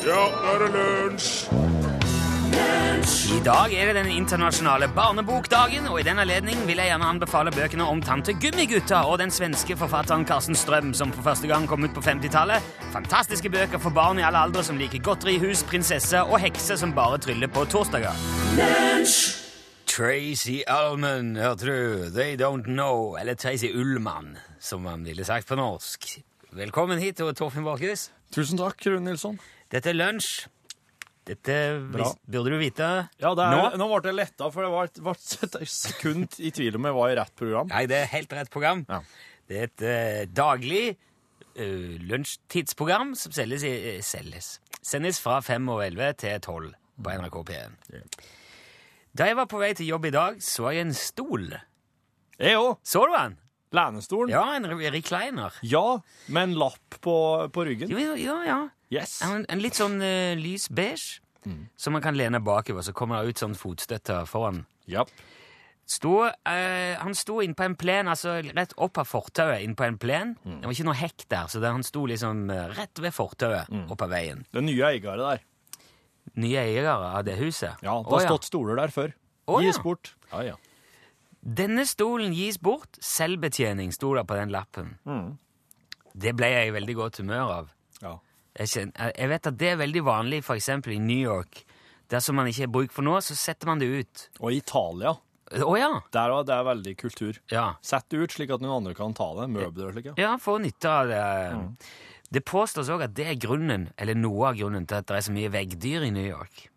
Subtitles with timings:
[0.00, 1.30] Ja, nå er det lunsj!
[3.30, 7.52] I dag er det den internasjonale barnebokdagen, og i den anledning vil jeg gjerne anbefale
[7.52, 11.84] bøkene om Tante Gummigutta og den svenske forfatteren Karsten Strøm, som for første gang kom
[11.84, 12.64] ut på 50-tallet.
[12.94, 17.20] Fantastiske bøker for barn i alle aldre som liker godterihus, prinsesser og hekser som bare
[17.20, 18.16] tryller på torsdager.
[19.90, 22.10] Tracy Ullman, hørte du?
[22.16, 23.16] They Don't Know.
[23.20, 26.12] Eller Tracy Ullmann, som man ville sagt på norsk.
[26.56, 28.08] Velkommen hit, Torfinn Borchhus.
[28.34, 29.40] Tusen takk, Rune Nilsson.
[29.70, 30.46] Dette er lunsj.
[31.30, 31.56] Dette
[31.94, 32.86] vis- burde du vite
[33.20, 33.76] Ja, det er, nå.
[33.78, 33.86] nå?
[34.00, 37.34] ble jeg letta, for det var et, sekund i tvil om jeg var i rett
[37.38, 37.68] program.
[37.70, 38.82] Nei, det er helt rett program.
[38.88, 39.00] Ja.
[39.50, 44.56] Det er et uh, daglig uh, lunsjtidsprogram som selges i, eh, selges.
[44.82, 46.72] sendes fra 5 og 11 til 12
[47.04, 47.78] på NRK P1.
[49.14, 51.48] Da jeg var på vei til jobb i dag, så jeg en stol.
[52.40, 52.76] Jeg òg.
[52.86, 53.36] Så du den?
[53.76, 54.32] Lenestolen.
[54.34, 55.54] Ja, en re- recliner.
[55.62, 57.14] Ja, med en lapp på,
[57.54, 57.90] på ryggen.
[57.92, 58.60] Jo, ja, ja.
[58.90, 59.20] Yes.
[59.22, 61.20] En, en litt sånn uh, lys beige,
[61.80, 64.64] som man kan lene bakover, så kommer det ut sånn fotstøtte foran.
[64.90, 65.12] Yep.
[65.90, 69.86] Sto, uh, han sto inne på en plen, altså rett opp av fortauet inn på
[69.86, 70.34] en plen.
[70.44, 73.70] Det var ikke noe hekk der, så der han sto liksom eh, rett ved fortauet
[73.90, 74.44] opp av veien.
[74.52, 75.42] Det er nye eiere der.
[76.38, 77.80] Nye eiere av det huset.
[77.82, 79.14] Ja, Det har har stått stoler der før.
[79.50, 79.82] Oh, Gis ja.
[79.82, 80.12] bort.
[80.30, 80.56] Ja, ja.
[81.40, 82.98] Denne stolen gis bort.
[83.02, 84.92] Selvbetjening sto det på den lappen.
[86.14, 87.72] Det ble jeg i veldig godt humør av.
[88.02, 88.18] ja.
[88.60, 91.62] Jeg, kjenner, jeg vet at det er veldig vanlig for eksempel i New York.
[92.12, 94.24] Dersom man ikke har bruk for noe, så setter man det ut.
[94.42, 95.14] Og i Italia.
[95.50, 95.88] Å ja!
[96.14, 97.38] Der òg, det er veldig kultur.
[97.50, 99.48] Ja, Sett det ut slik at noen andre kan ta det.
[99.50, 100.10] Møbler og slik.
[100.20, 100.34] Ja.
[100.38, 101.22] få nytte av det.
[102.30, 105.24] Det påstås òg at det er grunnen, eller noe av grunnen til at det er
[105.26, 106.68] så mye veggdyr i New York.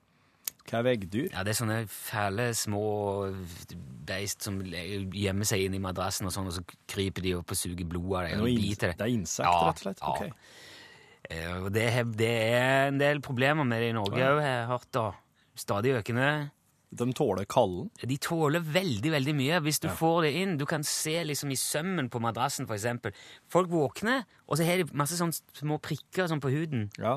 [0.64, 1.28] Hva er veggdyr?
[1.36, 2.82] Ja, Det er sånne fæle små
[4.08, 7.60] beist som gjemmer seg inn i madrassen, og sånn, og så kryper de opp og
[7.60, 10.02] suger blod av deg og biter det Det er insekter, Ja, rett og slett?
[10.02, 10.34] ja.
[11.30, 14.68] Eh, og Det, det er en del problemer med det i Norge òg, har jeg
[14.74, 14.90] hørt.
[14.92, 15.06] da.
[15.56, 16.28] Stadig økende.
[16.94, 17.88] De tåler kallen.
[18.06, 20.58] De tåler veldig veldig mye hvis du får det inn.
[20.62, 23.16] Du kan se liksom i sømmen på madrassen, eksempel.
[23.50, 26.92] Folk våkner, og så har de masse sånne små prikker sånn på huden.
[27.02, 27.16] Ja.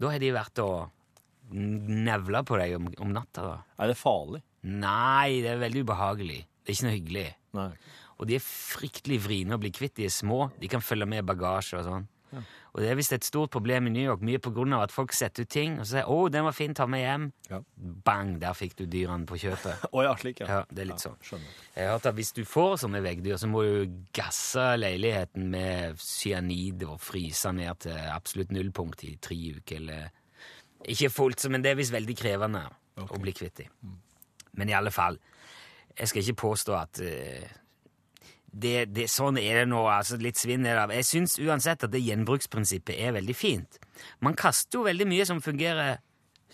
[0.00, 0.88] Da har de vært og
[1.52, 3.42] nevla på deg om, om natta.
[3.44, 3.56] da.
[3.82, 4.40] Er det farlig?
[4.62, 6.40] Nei, det er veldig ubehagelig.
[6.64, 7.26] Det er ikke noe hyggelig.
[7.58, 7.68] Nei.
[8.20, 9.96] Og de er fryktelig vriene å bli kvitt.
[9.96, 10.46] De er små.
[10.60, 12.08] De kan følge med bagasje og sånn.
[12.70, 14.38] Og det er visst et stort problem i New York, mye
[14.76, 17.02] av at folk setter ut ting og så sier 'Å, den var fin, ta med
[17.02, 17.32] hjem'.
[17.50, 17.60] Ja.
[18.04, 19.86] Bang, der fikk du dyrene på kjøpet.
[19.92, 20.46] oh, ja, slik, ja.
[20.46, 21.18] Ja, det er litt sånn.
[21.20, 21.50] Skjønner.
[21.74, 25.98] Jeg har hørt at hvis du får sånne veggdyr, så må du gasse leiligheten med
[25.98, 30.10] cyanid og fryse ned til absolutt nullpunkt i tre uker, eller
[30.80, 32.62] Ikke fullt, men det er visst veldig krevende
[32.96, 33.98] å bli kvitt dem.
[34.56, 35.18] Men i alle fall,
[35.92, 37.50] jeg skal ikke påstå at eh,
[38.52, 39.82] det, det, sånn er det nå.
[39.88, 41.00] altså Litt svinn er det.
[41.00, 43.78] Jeg syns uansett at det gjenbruksprinsippet er veldig fint.
[44.24, 46.00] Man kaster jo veldig mye som fungerer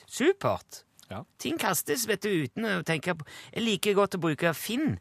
[0.05, 0.83] supert.
[1.11, 1.23] Ja.
[1.39, 4.97] Ting kastes vet du, uten å tenke på Jeg liker godt å bruke Finn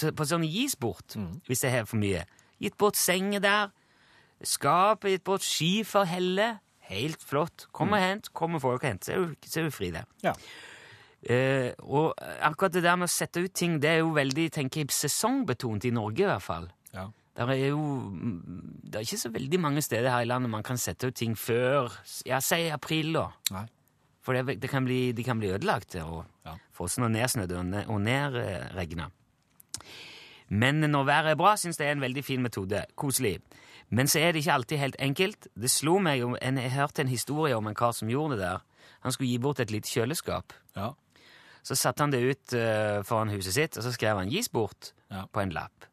[0.00, 2.24] til, på sånn gis bort, hvis jeg har for mye.
[2.62, 3.72] Gitt bort senger der.
[4.42, 6.56] Skapet gitt bort skiferhelle.
[6.88, 7.68] Helt flott.
[7.72, 8.32] Kom og hent.
[8.34, 10.08] Kommer folk og henter, er så er du fri der.
[10.24, 10.32] Ja.
[11.30, 14.80] Eh, og akkurat det der med å sette ut ting, det er jo veldig tenker
[14.82, 16.70] jeg, sesongbetont i Norge i hvert fall.
[16.94, 17.08] ja.
[17.34, 18.12] Det er jo
[18.84, 21.32] Det er ikke så veldig mange steder her i landet man kan sette ut ting
[21.34, 21.88] før
[22.26, 23.30] Ja, si april, da.
[23.50, 23.66] Nei.
[24.20, 26.56] For det, det kan bli, de kan bli ødelagt og Ja.
[26.72, 29.10] frosne og nedsnødd og, ne- nedregna.
[30.50, 32.84] Men når været er bra, syns jeg det er en veldig fin metode.
[32.96, 33.38] Koselig.
[33.88, 35.48] Men så er det ikke alltid helt enkelt.
[35.58, 38.60] Det slo meg Jeg hørte en historie om en kar som gjorde det der.
[39.02, 40.52] Han skulle gi bort et lite kjøleskap.
[40.76, 40.92] Ja.
[41.62, 44.92] Så satte han det ut eh, foran huset sitt, og så skrev han 'gis bort'
[45.10, 45.26] Ja.
[45.32, 45.84] på en lapp.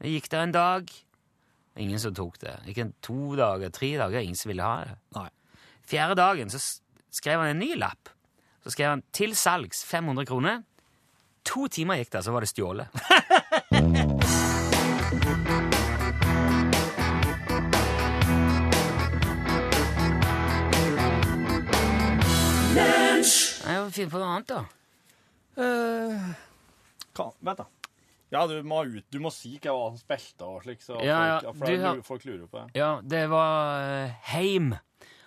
[0.00, 0.88] Det gikk der en dag,
[1.76, 2.56] ingen som tok det.
[2.66, 4.96] Ikke en to dager, tre dager, ingen som ville ha det.
[5.14, 5.28] Nei.
[5.86, 8.08] Fjerde dagen så s- skrev han en ny lapp.
[8.64, 10.62] Så skrev han 'til salgs 500 kroner'.
[11.44, 12.88] To timer gikk det, så var det stjålet.
[22.72, 24.62] Nei, Finn på noe annet, da.
[25.56, 27.26] Hva?
[27.40, 27.66] Vent, da.
[28.32, 31.40] Ja, du må, ut, du må si hva han spilte og slik, så Ja, ja,
[31.42, 32.70] folk, for du har- folk lurer på det.
[32.80, 34.70] Ja, det var eh, Heim,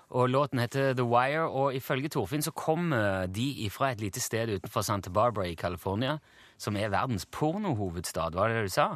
[0.09, 1.45] og låten heter The Wire.
[1.45, 6.17] Og ifølge Torfinn så kommer de fra et lite sted utenfor Santa Barbara i California,
[6.57, 8.33] som er verdens pornohovedstad.
[8.33, 8.87] Var det det du sa?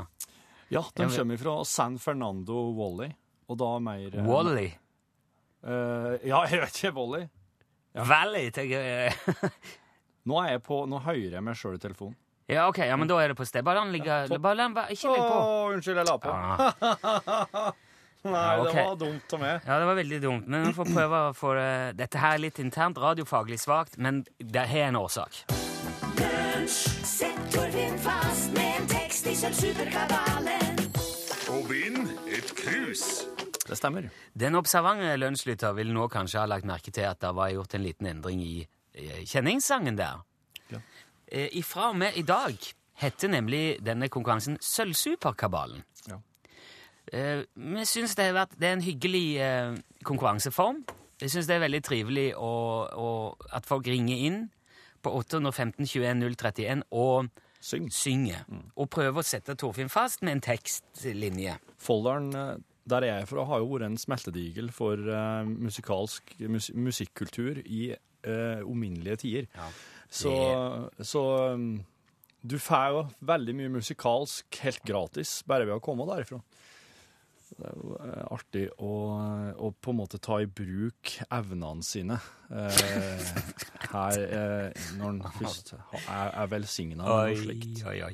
[0.72, 3.12] Ja, de jeg, kommer fra San Fernando Wally,
[3.50, 4.72] og da mer eh, Wally.
[5.62, 6.96] Uh, ja, jeg vet ikke.
[6.96, 7.28] Valley.
[7.94, 9.14] Valley, tenker jeg.
[10.30, 12.18] Nå er jeg på, nå hører jeg meg sjøl i telefonen.
[12.50, 13.62] Ja, ok, ja, men da er det på sted.
[13.66, 15.36] Bare la den ligge Bare la den Ikke legg på.
[15.38, 16.32] Å, unnskyld, jeg la på.
[16.34, 17.70] Ah.
[18.20, 18.74] Nei, Ja, ok.
[18.74, 19.62] det var dumt av meg.
[19.70, 21.68] Ja, det var veldig dumt, men vi får prøve å få det
[22.02, 25.38] Dette her er litt internt, radiofaglig svakt, men det har en årsak.
[26.70, 30.82] Sett Torfinn fast med en tekst i Sølvsuperkabalen.
[31.56, 33.06] Og vinn et krus.
[33.70, 34.10] Det stemmer.
[34.34, 37.86] Den observante lønnslytter vil nå kanskje ha lagt merke til at det var gjort en
[37.86, 38.68] liten endring i eh,
[39.26, 40.22] kjenningssangen der.
[40.72, 40.80] Ja.
[41.32, 42.56] Eh, Ifra og med i dag
[43.00, 45.84] heter nemlig denne konkurransen Sølvsuperkabalen.
[46.10, 46.18] Ja.
[47.14, 50.84] Eh, Vi syns det, har vært- det er en hyggelig eh, konkurranseform.
[51.22, 52.54] Jeg syns det er veldig trivelig å,
[52.96, 54.50] å, at folk ringer inn
[55.04, 57.30] på 815 21 031 og
[57.62, 57.90] Syng.
[57.92, 58.46] synger.
[58.78, 61.58] Og prøver å sette Torfinn fast med en tekstlinje.
[61.78, 62.58] Folderen der
[62.90, 67.92] der jeg er fra, har jo vært en smeltedigel for uh, musikalsk mus musikkultur i
[68.28, 69.48] uh, uminnelige tider.
[69.56, 69.70] Ja,
[70.10, 70.34] Så,
[71.06, 71.24] så
[71.54, 71.86] um,
[72.42, 76.40] du får jo veldig mye musikalsk helt gratis bare ved å komme derifra.
[77.50, 78.92] Det er jo eh, artig å,
[79.58, 82.20] å på en måte ta i bruk evnene sine
[82.54, 83.32] eh,
[83.96, 87.84] her eh, når en først er, er velsigna med noe slikt.
[87.90, 88.14] oi, oi.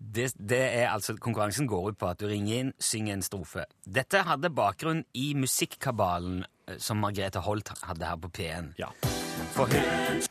[0.00, 3.66] Det, det er altså, Konkurransen går ut på at du ringer inn, synger en strofe.
[3.84, 6.48] Dette hadde bakgrunn i Musikkabalen eh,
[6.78, 8.72] som Margrethe Holt hadde her på P1.
[8.78, 8.90] Ja.
[9.54, 10.22] For hun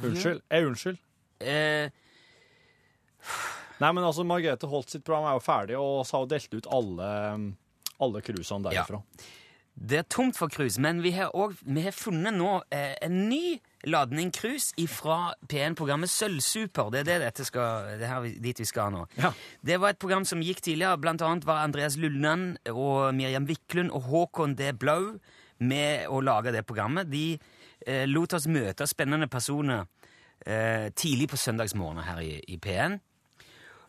[0.00, 0.40] Unnskyld.
[0.50, 0.98] Jeg unnskyld.
[1.40, 1.90] eh,
[3.80, 6.54] Nei, men altså, Margrethe Holt sitt program er jo ferdig, og så har hun delt
[6.56, 7.10] ut alle,
[8.00, 8.82] alle cruisene Ja.
[8.84, 9.02] derifra.
[9.80, 13.28] Det er tomt for cruise, men vi har, også, vi har funnet nå eh, en
[13.30, 16.90] ny ladning cruise fra P1-programmet Sølvsuper.
[16.92, 19.06] Det er det dette skal, det er her dit vi skal nå.
[19.16, 19.30] Ja.
[19.64, 20.98] Det var et program som gikk tidligere.
[21.00, 24.72] Blant annet var Andreas Lulland og Miriam Wiklund og Håkon D.
[24.76, 25.14] Blau
[25.60, 27.10] med å lage det programmet.
[27.10, 27.38] De
[27.86, 29.86] eh, lot oss møte spennende personer
[30.46, 32.98] eh, tidlig på søndagsmorgenen her i, i P1.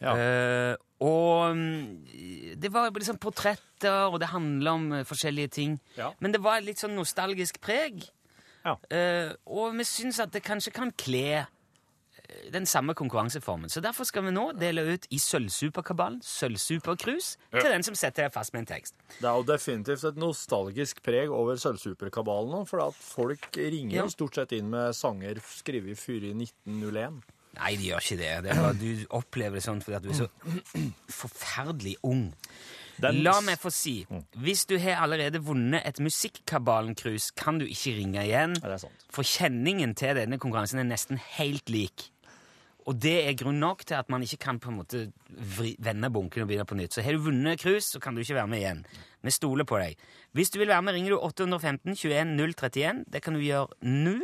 [0.02, 0.16] Ja.
[0.18, 5.78] Eh, og mm, det var liksom portretter, og det handla om eh, forskjellige ting.
[5.98, 6.12] Ja.
[6.20, 8.04] Men det var et litt sånn nostalgisk preg.
[8.66, 8.76] Ja.
[8.94, 11.46] Eh, og vi syns at det kanskje kan kle
[12.54, 13.70] den samme konkurranseformen.
[13.70, 18.34] Så derfor skal vi nå dele ut i Sølvsuperkabalen, Sølvsuperkrus, til den som setter deg
[18.36, 18.96] fast med en tekst.
[19.20, 24.08] Det er jo definitivt et nostalgisk preg over Sølvsuperkabalen nå, for at folk ringer Ja.
[24.12, 27.22] stort sett inn med sanger skrevet før i 1901.
[27.58, 28.44] Nei, de gjør ikke det.
[28.46, 30.30] det er du opplever det sånn fordi at du er så
[31.22, 32.30] forferdelig ung.
[33.02, 34.06] La meg få si,
[34.38, 38.54] hvis du har allerede vunnet et Musikkabalen-cruise, kan du ikke ringe igjen.
[38.62, 39.06] Ja, det sant.
[39.10, 42.10] For kjenningen til denne konkurransen er nesten helt lik.
[42.90, 46.10] Og det er grunn nok til at man ikke kan på en måte vri, vende
[46.14, 46.96] bunken og begynne på nytt.
[46.96, 48.84] Så har du vunnet cruise, så kan du ikke være med igjen.
[49.22, 50.00] Vi stoler på deg.
[50.34, 53.04] Hvis du vil være med, ringer du 815 21 031.
[53.14, 54.18] Det kan du gjøre nå.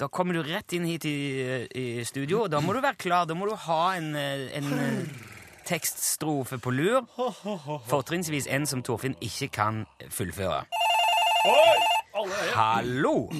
[0.00, 1.16] Da kommer du rett inn hit i,
[1.76, 3.26] i studio, og da må du være klar.
[3.28, 5.24] Da må du ha en, en eh,
[5.68, 7.04] tekststrofe på lur.
[7.88, 10.62] Fortrinnsvis en som Torfinn ikke kan fullføre.
[11.50, 11.76] Oi,
[12.54, 13.30] Hallo!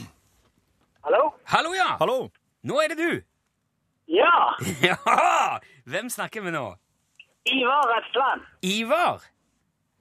[1.05, 1.25] Hallo?
[1.49, 1.95] Hallo, ja!
[2.01, 2.19] Hallo!
[2.65, 3.30] Nå er det du!
[4.11, 4.57] Ja,
[4.91, 5.59] Ja!
[5.87, 6.65] Hvem snakker vi nå?
[7.51, 8.43] Ivar Retsland.
[8.67, 9.23] Ivar!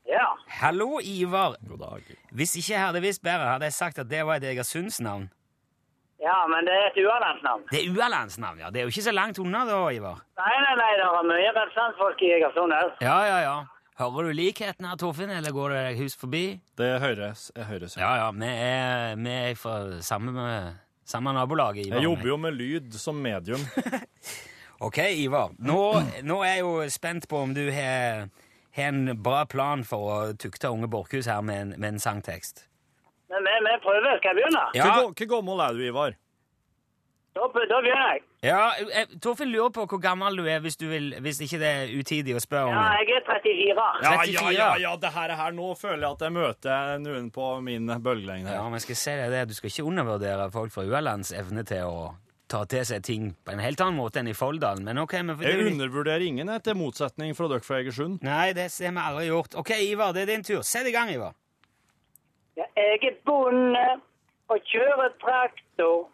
[0.09, 0.25] Ja.
[0.61, 1.55] Hallo, Ivar.
[1.69, 2.07] God dag.
[2.33, 5.27] Hvis ikke jeg hadde visst bedre, hadde jeg sagt at det var et Egersunds-navn.
[6.19, 7.61] ja, men det er et uerlandsnavn.
[7.71, 8.69] Det er uerlandsnavn, ja.
[8.73, 10.23] Det er jo ikke så langt unna da, Ivar.
[10.41, 12.97] Nei, nei, nei, det er mye Retslandsfolk i Egersund òg.
[13.05, 13.55] Ja, ja, ja.
[14.01, 16.43] Hører du likheten her, Torfinn, eller går det hus forbi?
[16.79, 17.95] Det høres, jeg høres.
[17.99, 20.33] Ja, ja, vi er, vi er fra samme,
[21.09, 21.81] samme nabolag.
[21.81, 21.97] Ivar.
[21.97, 23.65] Jeg jobber jo med lyd som medium.
[24.79, 25.49] Ok, Ivar.
[25.59, 25.75] Nå,
[26.23, 28.29] nå er jeg jo spent på om du har
[28.71, 32.65] har en bra plan for å tukte unge Borchhus her med en, med en sangtekst.
[33.29, 34.17] Men vi, vi prøver.
[34.21, 34.63] Skal jeg begynne?
[34.77, 36.15] Ja, Hvor Hvor gammel er du, Ivar?
[37.39, 38.21] Da, da begynner jeg.
[38.43, 41.69] ja eh, Torfinn lurer på hvor gammel du er, hvis, du vil, hvis ikke det
[41.81, 43.89] er utidig å spørre om Ja, jeg er 34.
[44.03, 44.31] Ja, 34.
[44.35, 47.87] ja, ja, ja, det her, her Nå føler jeg at jeg møter noen på min
[48.03, 48.51] bølgelengde.
[48.53, 51.63] Ja, men jeg skal si deg det, Du skal ikke undervurdere folk fra Uerlands evne
[51.67, 52.09] til å
[52.49, 54.83] ta til seg ting på en helt annen måte enn i Folldalen.
[54.87, 58.23] Men ok, men Jeg undervurderer ingen, etter motsetning fra dere fra Egersund.
[58.25, 59.57] Nei, det har vi aldri gjort.
[59.61, 60.63] Ok, Ivar, det er din tur.
[60.65, 61.35] Sett i gang, Ivar.
[62.57, 63.85] Ja, jeg er bonde
[64.49, 66.09] og kjører traktor.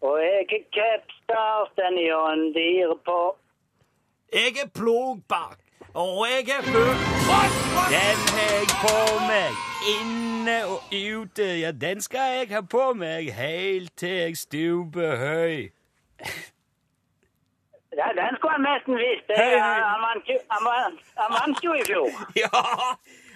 [0.00, 3.36] Og jeg er capstarten John Deere på.
[4.32, 5.58] Jeg er plogbakk,
[5.94, 6.94] og jeg er full
[7.92, 8.96] Den har jeg på
[9.30, 9.52] meg,
[9.94, 10.80] inne og
[11.20, 11.48] ute.
[11.60, 15.68] Ja, den skal jeg ha på meg helt til jeg stuper høy.
[18.00, 19.30] Ja, den skulle han nesten visst.
[21.20, 22.10] Han vant jo i fjor.
[22.42, 22.64] Ja!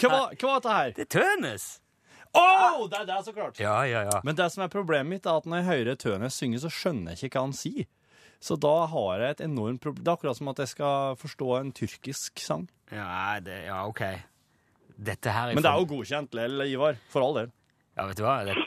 [0.00, 0.90] Hva var, hva var dette her?
[0.96, 1.83] Det er Tønes.
[2.34, 3.58] Å, det er det, så klart!
[3.62, 4.20] Ja, ja, ja.
[4.26, 7.14] Men det som er problemet mitt, er at når jeg hører Tønes synge, så skjønner
[7.14, 7.86] jeg ikke hva han sier.
[8.44, 10.02] Så da har jeg et enormt problem.
[10.04, 12.66] Det er akkurat som at jeg skal forstå en tyrkisk sang.
[12.92, 14.02] Ja, det, ja ok.
[14.96, 16.98] dette her Men det er jo godkjent lell, Ivar.
[17.12, 17.54] For all del.
[17.94, 18.34] Ja, vet du hva?
[18.44, 18.58] Det,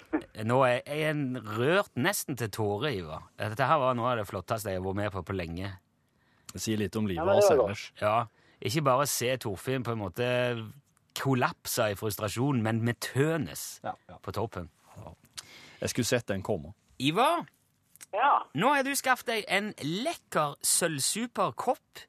[0.47, 1.23] nå er jeg en
[1.59, 3.27] rørt nesten til tårer, Ivar.
[3.37, 5.75] Dette her var noe av det flotteste jeg har vært med på på lenge.
[6.53, 7.87] Det sier litt om livet hans ja, ellers.
[8.01, 8.17] Ja,
[8.63, 10.27] ikke bare se Torfinn på en måte
[11.17, 14.17] kollapse i frustrasjon, men med tønes Ja, ja.
[14.23, 14.69] på toppen.
[15.81, 16.73] Jeg skulle sett den komme.
[16.99, 17.45] Ivar,
[18.13, 21.99] Ja, nå har du skaffet deg en lekker sølvsuper kopp.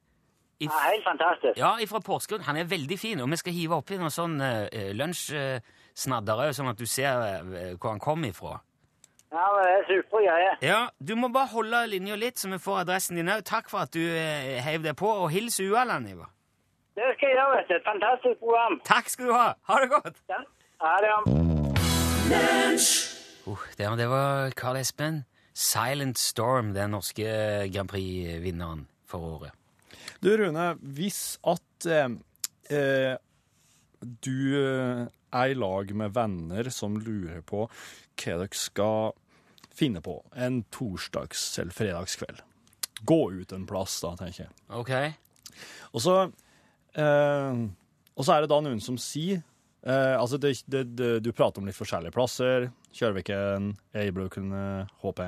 [0.59, 0.71] If...
[0.71, 1.57] Ja, helt fantastisk.
[1.59, 2.41] Ja, fra Porsgrunn.
[2.47, 6.71] Han er veldig fin, og vi skal hive oppi noe sånn uh, lunsjsnadder òg, sånn
[6.71, 8.57] at du ser uh, hvor han kommer ifra.
[9.29, 10.57] Ja, men det er supre greier.
[10.65, 13.43] Ja, Du må bare holde linja litt, så vi får adressen din òg.
[13.45, 16.31] Takk for at du uh, heiv deg på, og hils Ualand, Ivar.
[16.99, 17.75] Det skal jeg gjøre, vet du.
[17.77, 18.73] Et fantastisk program.
[18.87, 19.47] Takk skal du ha.
[19.69, 20.17] Ha det godt.
[20.27, 20.39] Ja,
[20.83, 21.11] Ha det
[23.49, 25.23] Uh, det, det var Carl Espen.
[25.53, 27.25] Silent Storm, den norske
[27.73, 29.55] Grand Prix-vinneren for året.
[30.21, 32.11] Du, Rune, hvis at eh,
[32.69, 33.15] eh,
[34.23, 39.15] du eh, er i lag med venner som lurer på hva dere skal
[39.73, 42.43] finne på en torsdags- eller fredagskveld
[43.07, 44.53] Gå ut en plass, da, tenker jeg.
[44.75, 44.91] Ok.
[45.95, 46.15] Og så,
[46.95, 47.61] eh,
[48.15, 49.39] og så er det da noen som sier
[49.85, 52.69] eh, Altså, det, det, det, du prater om litt forskjellige plasser.
[52.95, 54.51] Kjørviken, Eibroken,
[55.03, 55.23] HP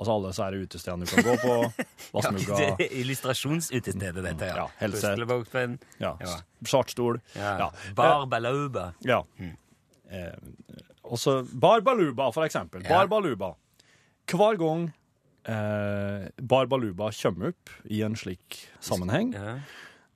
[0.00, 1.56] Altså alle disse utestedene du kan gå på.
[2.16, 2.56] Vassmugga.
[2.58, 4.48] Det er illustrasjonsutestedet, dette.
[4.48, 5.12] Ja, Helse.
[5.12, 5.84] Helset.
[6.00, 6.14] Ja.
[6.20, 6.38] Ja.
[6.66, 7.20] Chartstol.
[7.36, 7.52] Ja.
[7.60, 7.68] Ja.
[7.98, 8.86] Bar Balauba.
[9.06, 9.20] Ja.
[10.08, 10.32] Eh,
[11.02, 12.82] også Bar Baluba, for eksempel.
[12.84, 13.02] Ja.
[13.02, 13.52] Bar Baluba.
[14.32, 14.88] Hver gang
[15.44, 19.56] eh, Bar Baluba kommer opp i en slik sammenheng, Ja.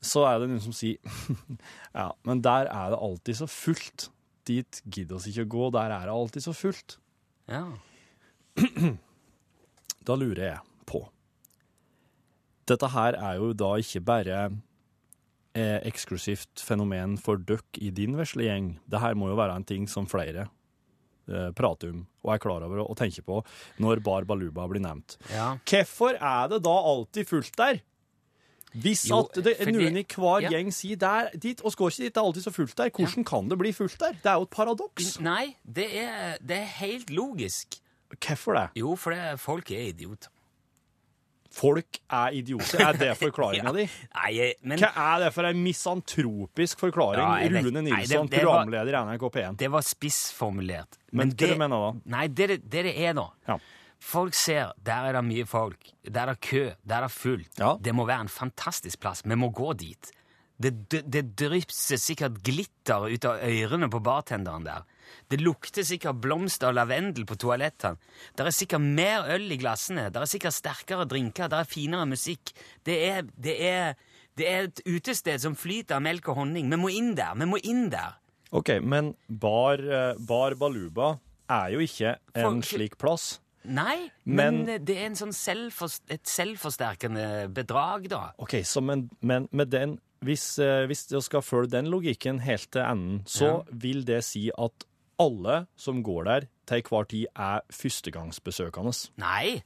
[0.07, 0.99] Så er det noen som sier
[1.97, 4.09] Ja, men der er det alltid så fullt.
[4.47, 6.99] Dit gidder oss ikke å gå, der er det alltid så fullt.
[7.51, 7.65] ja.
[10.07, 11.01] Da lurer jeg på
[12.71, 14.37] Dette her er jo da ikke bare
[15.55, 18.73] eh, eksklusivt fenomen for døkk i din vesle gjeng.
[18.91, 20.47] Det her må jo være en ting som flere
[21.31, 23.39] eh, prater om og er klar over og tenker på
[23.83, 25.15] når Bar Baluba blir nevnt.
[25.31, 25.53] ja.
[25.67, 27.79] Hvorfor er det da alltid fullt der?
[28.83, 30.51] Hvis Jo, at det, noen i hver ja.
[30.53, 33.25] gjeng sier der, dit, og skal ikke dit, det er alltid så fullt der, hvordan
[33.25, 34.13] kan det bli fullt der?
[34.23, 35.13] Det er jo et paradoks.
[35.25, 37.79] Nei, det er, det er helt logisk.
[38.21, 38.67] Hvorfor det?
[38.83, 40.29] Jo, for folk er idioter.
[41.57, 42.83] Folk er idioter.
[42.85, 43.87] Er det forklaringa di?
[44.13, 47.23] Nei, men Hva er det for en misantropisk forklaring?
[47.23, 49.57] Ja, vet- Rune Nei, Nilsson, det- det programleder i NRK P1.
[49.63, 50.99] det var spissformulert.
[51.17, 51.93] Men hva du mener da?
[52.19, 53.57] Nei, det det, det det er nå Ja.
[54.01, 57.59] Folk ser, der er det mye folk, der er det kø, der er det fullt.
[57.59, 57.77] Ja.
[57.81, 59.23] Det må være en fantastisk plass.
[59.25, 60.13] Vi må gå dit.
[60.57, 64.85] Det, det, det drypser sikkert glitter ut av ørene på bartenderen der.
[65.29, 67.99] Det lukter sikkert blomster og lavendel på toalettene.
[68.39, 70.09] Der er sikkert mer øl i glassene.
[70.11, 71.49] der er sikkert sterkere drinker.
[71.49, 72.53] der er finere musikk.
[72.87, 73.95] Det er, det er,
[74.39, 76.71] det er et utested som flyter av melk og honning.
[76.73, 77.35] Vi må inn der.
[77.37, 78.17] Vi må inn der.
[78.53, 81.19] OK, men Bar, eh, bar Baluba
[81.51, 83.41] er jo ikke en Folk- slik plass.
[83.67, 88.31] Nei, men, Men- det er en sånn selvfor, et selvforsterkende bedrag, da.
[88.39, 92.71] OK, så men, men med den hvis, eh, hvis du skal følge den logikken helt
[92.73, 94.87] til enden, så vil det si at
[95.21, 99.11] alle som går der til hver tid, er førstegangsbesøkende.
[99.21, 99.63] Nei.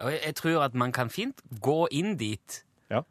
[0.00, 2.64] Jeg, jeg tror at man kan fint gå inn dit.
[2.90, 3.02] Ja.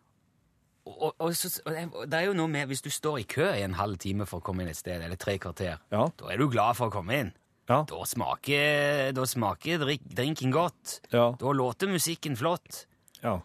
[0.86, 3.62] Og, og, så, og det er jo noe med Hvis du står i kø i
[3.63, 6.08] en halv time for å komme inn et sted, eller tre kvarter, Ja.
[6.20, 7.31] da er du glad for å komme inn.
[7.72, 7.80] Ja.
[7.88, 10.98] Da smaker, da smaker drink, drinken godt.
[11.13, 11.30] Ja.
[11.40, 12.86] Da låter musikken flott.
[13.24, 13.40] ja.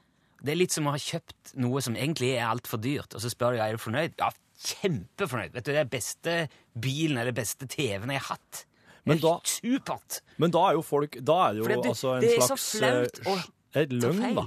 [0.47, 3.31] Det er litt som å ha kjøpt noe som egentlig er altfor dyrt, og så
[3.33, 4.13] spør du er du fornøyd.
[4.21, 4.29] Ja,
[4.69, 5.55] kjempefornøyd.
[5.57, 6.35] Vet du, Det er beste
[6.79, 8.65] bilen eller beste TV-en jeg har hatt.
[9.09, 10.21] Men da- Supert!
[10.37, 12.57] Men da er jo folk Da er det jo det- altså en det er så
[12.59, 12.83] slags
[13.75, 14.47] eh, løgn, da.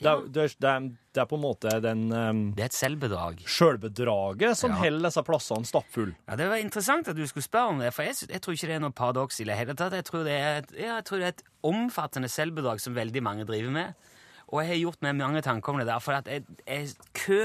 [0.00, 0.78] Det er, det, er,
[1.12, 3.42] det, er, på en måte den um, Det er et selvbedrag.
[3.44, 4.76] sjølbedraget som Ja.
[4.80, 6.14] holder disse plassene stappfulle.
[6.28, 8.66] Ja, Det var interessant at du skulle spørre om det, for jeg, jeg tror ikke
[8.70, 9.92] det er noe paradoks i det hele tatt.
[9.92, 13.22] Jeg tror det er et, ja, jeg tror det er et omfattende selvbedrag som veldig
[13.22, 13.92] mange driver med.
[14.48, 17.42] Og jeg har gjort meg mange tanker om det der, for at jeg, jeg, kø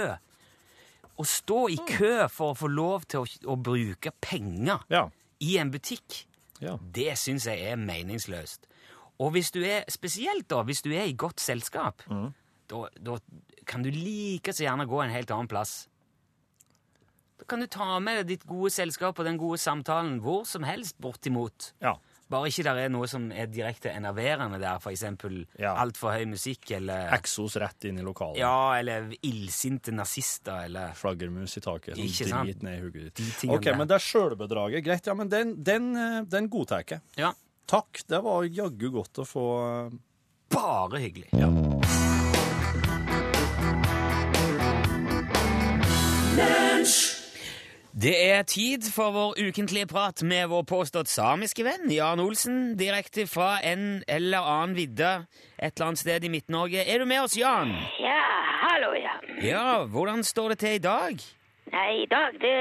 [1.17, 5.05] Å stå i kø for å få lov til å, å bruke penger Ja.
[5.39, 6.25] i en butikk,
[6.59, 6.74] ja.
[6.91, 8.65] det syns jeg er meningsløst.
[9.24, 12.03] Og hvis du er, spesielt da, hvis du er i godt selskap,
[12.72, 13.17] da, da
[13.65, 15.88] kan du like så gjerne gå en helt annen plass.
[17.39, 20.63] Da kan du ta med deg ditt gode selskap og den gode samtalen hvor som
[20.67, 21.74] helst, bortimot.
[21.84, 21.98] ja.
[22.25, 25.75] Bare ikke der er noe som er direkte enerverende der, eksempel Ja.
[25.77, 28.39] altfor høy musikk, eller Exos rett inn i lokalet.
[28.41, 32.63] Ja, eller illsinte nazister, eller Flaggermus i taket som Ikke sant?
[32.65, 33.45] ned i hugget ditt.
[33.48, 33.77] OK, der.
[33.77, 34.84] men det er sjølbedraget.
[34.88, 37.00] Greit, ja, men den, den, eh, den godtar jeg.
[37.15, 37.29] Ja,
[37.69, 39.45] Takk, det var jaggu godt å få
[39.91, 39.95] eh,
[40.50, 41.29] bare hyggelig.
[48.05, 53.23] Det er tid for vår ukentlige prat med vår påstått samiske venn Jan Olsen, direkte
[53.27, 55.11] fra en eller annen vidde
[55.55, 56.83] et eller annet sted i Midt-Norge.
[56.83, 57.71] Er du med oss, Jan?
[58.03, 58.25] Ja,
[58.65, 59.23] hallo, Jan.
[59.47, 61.23] Ja, hvordan står det til i dag?
[61.71, 62.59] Nei, i dag det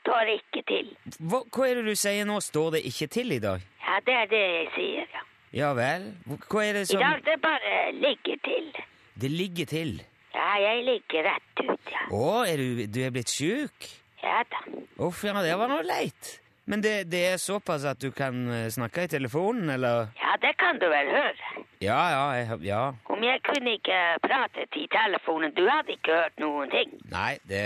[0.00, 0.88] står ikke til.
[1.20, 2.40] Hva, hva er det du sier nå?
[2.40, 3.60] Står det ikke til i dag?
[3.84, 5.26] Ja, det er det jeg sier, ja.
[5.52, 6.08] Ja vel?
[6.48, 8.72] Hva er det som I dag det bare ligger til.
[9.20, 9.92] Det ligger til.
[10.42, 12.06] Ja, jeg ligger rett ut, ja.
[12.10, 13.86] Å, er du, du er blitt sjuk?
[14.22, 14.62] Ja da.
[15.06, 16.38] Uff, ja, det var noe leit.
[16.66, 20.10] Men det, det er såpass at du kan eh, snakke i telefonen, eller?
[20.18, 21.62] Ja, det kan du vel høre.
[21.82, 22.82] Ja, ja, jeg, ja.
[23.10, 26.94] Om jeg kunne ikke pratet i telefonen, du hadde ikke hørt noen ting.
[27.10, 27.62] Nei, det,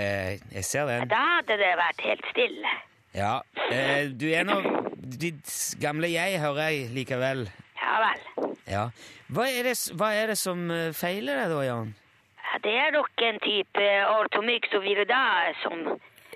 [0.53, 1.09] jeg ser den.
[1.13, 2.73] Da hadde det vært helt stille.
[3.17, 3.35] Ja,
[3.73, 4.61] eh, du er nå
[5.07, 5.49] Ditt
[5.81, 7.47] gamle jeg, hører jeg likevel.
[7.79, 8.25] Ja vel.
[8.67, 8.89] Ja.
[9.33, 11.95] Hva er det, hva er det som eh, feiler deg da, Jan?
[12.63, 15.83] Det er nok en type ortomyx og viridae som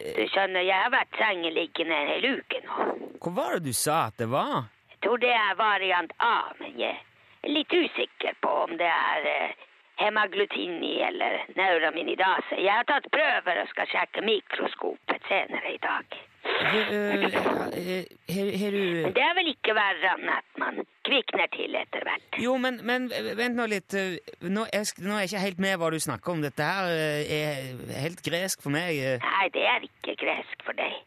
[0.00, 2.84] Du skjønner, jeg har vært sengeliggende en hel uke nå.
[3.20, 4.70] Hva var det du sa at det var?
[4.94, 9.28] Jeg tror det er variant A, men jeg er litt usikker på om det er
[9.28, 9.66] eh,
[10.00, 12.56] hemaglutini eller neuraminidase.
[12.64, 16.20] Jeg har tatt prøver og skal sjekke mikroskopet senere i dag.
[16.48, 22.38] Har eh, du det er vel ikke verre enn at man kvikner til etter hvert.
[22.38, 23.92] Jo, men, men vent nå litt.
[24.46, 26.42] Nå er, jeg- nå er jeg ikke helt med hva du snakker om.
[26.46, 28.96] Dette her eh, er helt gresk for meg.
[29.26, 31.00] Nei, det er ikke gresk for deg.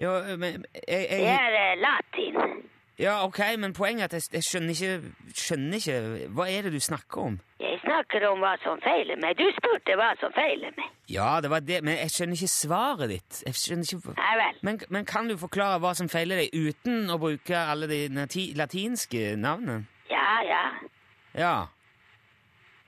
[0.00, 2.64] Jo, men jeg, Det er eh, latin.
[2.98, 6.70] Ja, ok, men poenget er at jeg, jeg skjønner ikke Skjønner ikke Hva er det
[6.76, 7.38] du snakker om?
[7.58, 9.34] Jeg snakker om hva som feiler meg.
[9.38, 10.92] Du spurte hva som feiler meg.
[11.10, 13.40] Ja, det var det, men jeg skjønner ikke svaret ditt.
[13.46, 14.14] Jeg skjønner ikke...
[14.20, 14.60] Nei vel.
[14.68, 18.46] Men, men kan du forklare hva som feiler deg, uten å bruke alle de nati
[18.56, 19.84] latinske navnene?
[20.12, 20.62] Ja, ja.
[21.34, 21.54] Ja.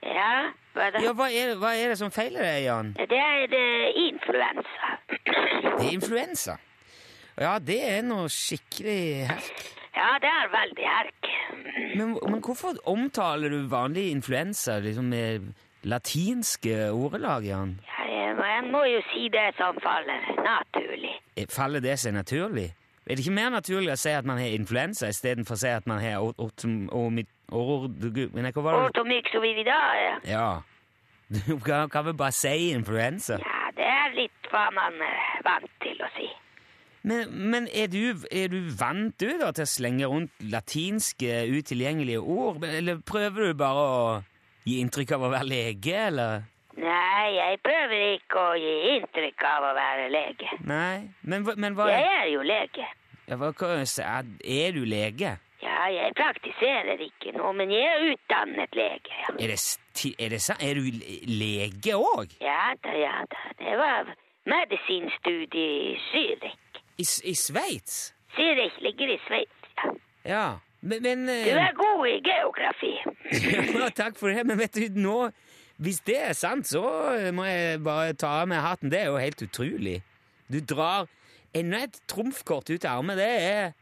[0.06, 0.30] Ja,
[0.76, 1.02] hva da?
[1.02, 2.92] ja hva, er, det- hva er det som feiler deg, Jan?
[3.00, 3.64] Det er det,
[4.06, 4.92] influensa.
[5.10, 6.58] Det er influensa.
[7.36, 9.00] Ja, det er noe skikkelig
[9.32, 9.64] herk.
[9.96, 11.28] Ja, det er veldig herk.
[11.96, 15.46] Men, men hvorfor omtaler du vanlig influensa liksom med
[15.88, 17.78] latinske ordelag, Jan?
[17.86, 21.14] Ja, jeg- må jo si det som faller naturlig.
[21.36, 22.72] Eh, Faller det seg naturlig?
[23.06, 25.86] Er det ikke mer naturlig å si at man har influensa, istedenfor å si at
[25.86, 27.88] man har or- ortom- ormi- or-
[28.34, 28.90] Men hva var.
[30.24, 30.60] Ja.
[31.46, 33.38] Du kan, kan vel bare si influensa?
[33.38, 36.28] Ja, det er litt hva man er vant til å si.
[37.06, 42.18] Men, men er, du, er du vant du da til å slenge rundt latinske utilgjengelige
[42.18, 42.64] ord?
[42.66, 44.00] Eller prøver du bare å
[44.66, 46.44] gi inntrykk av å være lege, eller?
[46.76, 50.50] Nei, jeg prøver ikke å gi inntrykk av å være lege.
[50.66, 52.88] Nei, men, men hva Jeg er jo lege.
[53.30, 53.52] ja, hva?
[53.54, 55.36] Er du lege?
[55.62, 59.14] Ja, jeg praktiserer ikke noe, men jeg er utdannet lege.
[59.22, 60.60] Ja, Er det, er det sant?
[60.62, 60.84] Er du
[61.30, 62.34] lege òg?
[62.42, 63.40] ja da, ja da.
[63.62, 64.12] Det var
[64.46, 66.58] medisinstudie i Zürich.
[66.98, 68.14] I, i Sveits?
[68.36, 69.92] Zürich ligger i Sveits, ja.
[70.26, 70.46] Ja.
[70.80, 72.92] Men, men Du eh, er god i geografi.
[73.80, 75.30] Ja, takk for det, men vet du, nå
[75.82, 76.82] Hvis det er sant, så
[77.36, 78.90] må jeg bare ta av meg hatten.
[78.92, 79.98] Det er jo helt utrolig.
[80.48, 81.04] Du drar
[81.56, 83.16] enda et trumfkort ut av armen.
[83.18, 83.72] Det er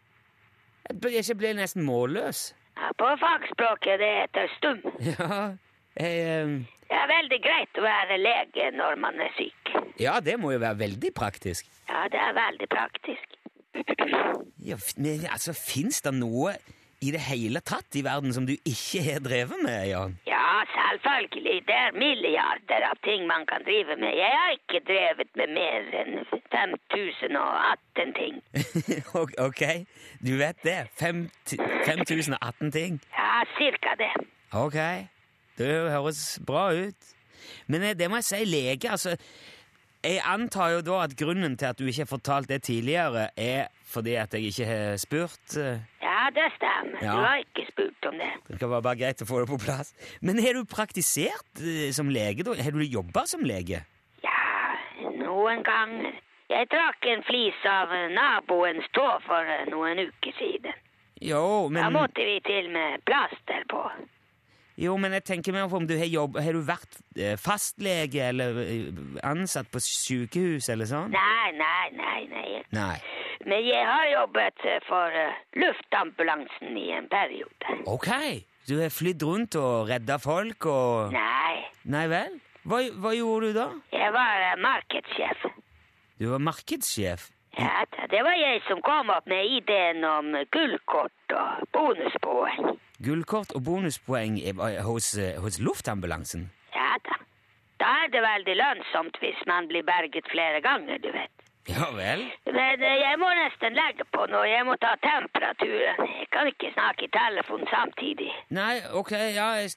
[0.89, 2.55] Jeg blir- Jeg blir nesten målløs.
[2.77, 4.81] Ja, på fagspråket det heter stum.
[5.07, 5.55] Ja,
[5.97, 9.75] jeg, eh, Det er veldig greit å være lege når man er syk.
[10.01, 11.67] ja, det må jo være veldig praktisk.
[11.89, 13.39] Ja, det er veldig praktisk.
[14.65, 16.55] Ja, men altså, Fins det noe
[17.03, 20.15] i det hele tatt i verden som du ikke har drevet med, Jan?
[20.31, 21.57] Ja, selvfølgelig.
[21.69, 24.15] Det er milliarder av ting man kan drive med.
[24.17, 26.15] Jeg har ikke drevet med mer enn
[26.55, 28.39] 5018 ting.
[29.49, 29.63] Ok,
[30.27, 30.79] du vet det.
[31.01, 33.01] 5018 ting.
[33.19, 34.13] Ja, cirka det.
[34.55, 34.79] Ok,
[35.59, 37.11] det høres bra ut.
[37.69, 39.17] Men eh, det må jeg si, lege, altså
[40.05, 43.69] Jeg antar jo da at grunnen til at du ikke har fortalt det tidligere, er
[43.89, 45.57] fordi at jeg ikke har spurt.
[45.57, 46.99] eh, Ja, det stemmer.
[47.01, 47.13] Ja.
[47.15, 48.29] Du har ikke spurt om det.
[48.49, 49.95] Det kan være bare greit å få det på plass.
[50.21, 52.53] Men har du praktisert eh, som lege, da?
[52.61, 53.81] Har du jobba som lege?
[54.25, 54.77] Ja,
[55.25, 56.21] noen ganger.
[56.53, 60.77] Jeg trakk en flis av naboens tå for noen uker siden.
[61.25, 61.81] Jo, men...
[61.81, 63.81] Da måtte vi til med plaster på.
[64.77, 66.39] Jo, men jeg tenker på om du har jobb...
[66.43, 68.89] Har du vært eh, fastlege eller eh,
[69.23, 71.15] ansatt på sykehus eller sånn?
[71.15, 72.49] Nei, nei, nei, nei.
[72.75, 72.97] Nei.
[73.47, 75.21] Men jeg har jobbet eh, for
[75.63, 77.79] luftambulansen i en periode.
[77.87, 78.11] Ok,
[78.67, 81.61] du har flydd rundt og redda folk og Nei,
[81.95, 82.41] Nei vel?
[82.65, 83.69] Hva, hva gjorde du da?
[83.93, 85.47] jeg var markedssjef.
[86.19, 87.29] Du var markedssjef.
[87.59, 92.73] Ja, det var jeg som kom opp med ideen om gullkort og bonuspoeng.
[93.05, 94.41] Gullkort og bonuspoeng
[94.89, 96.51] hos, eh, hos luftambulansen.
[96.75, 97.17] Ja da.
[97.83, 101.35] Da er det veldig lønnsomt hvis man blir berget flere ganger, du vet.
[101.69, 102.23] Ja vel?
[102.45, 104.43] Men eh, jeg må nesten legge på nå.
[104.45, 106.11] Jeg må ta temperaturen.
[106.21, 108.29] Jeg kan ikke snakke i telefon samtidig.
[108.53, 109.73] Nei, ok, ja, jeg,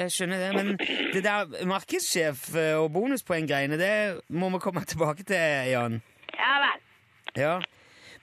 [0.00, 0.50] jeg skjønner det.
[0.58, 0.74] Men
[1.14, 3.94] det der markedssjef eh, og bonuspoeng-greiene, det
[4.28, 6.00] må vi komme tilbake til, Jan.
[6.34, 6.86] Ja vel.
[7.38, 7.54] Ja.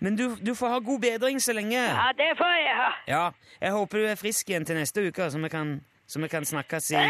[0.05, 1.81] Men du, du får ha god bedring så lenge.
[1.81, 2.89] Ja, det får jeg ha.
[3.07, 3.29] Ja,
[3.61, 6.45] jeg håper du er frisk igjen til neste uke, så vi kan, så vi kan
[6.45, 7.01] snakkes i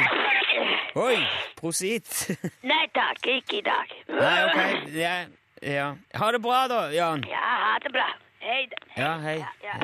[0.96, 1.18] Oi!
[1.60, 2.08] Prosit.
[2.72, 3.92] Nei takk, ikke i dag.
[4.16, 4.88] Nei, ok.
[4.96, 5.16] Ja,
[5.60, 5.90] ja.
[6.16, 7.28] Ha det bra, da, Jan.
[7.28, 8.08] Ja, ha det bra.
[8.40, 8.80] Hei da.
[8.96, 9.44] Ja, hei.
[9.68, 9.76] Ja.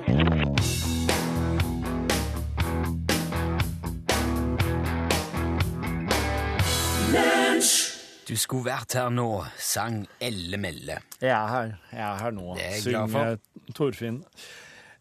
[8.32, 9.26] Du skulle vært her nå,
[9.60, 11.02] sang Elle Melle.
[11.20, 11.74] Jeg er her.
[11.91, 12.54] Jeg er her nå.
[12.56, 12.78] Er.
[12.80, 13.41] Synger
[13.76, 14.22] Torfinn.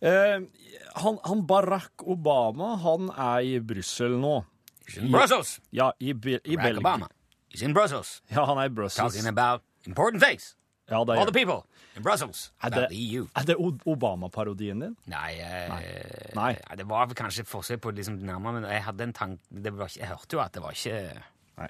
[0.03, 0.41] Eh,
[0.99, 4.41] han, han Barack Obama, han er i Brussel nå.
[4.83, 5.61] He's in Brussels.
[5.71, 6.83] Ja, i, Be- i Barack.
[6.83, 7.11] Obama.
[7.55, 8.17] He's in Brussels.
[8.35, 9.15] Ja, han er i Brussels.
[9.15, 10.57] Talking about important things.
[10.91, 11.63] Ja, All the people
[11.95, 12.49] in Brussels.
[12.65, 13.29] er det, EU.
[13.37, 13.55] er det
[13.87, 14.97] Obama-parodien din?
[15.07, 16.57] Nei, eh, Nei.
[16.77, 19.87] det var kanskje et forsøk på liksom nærmere, men jeg hadde en tank, det var
[19.87, 21.23] ikke, jeg hørte jo at det var ikke...
[21.61, 21.69] Nei.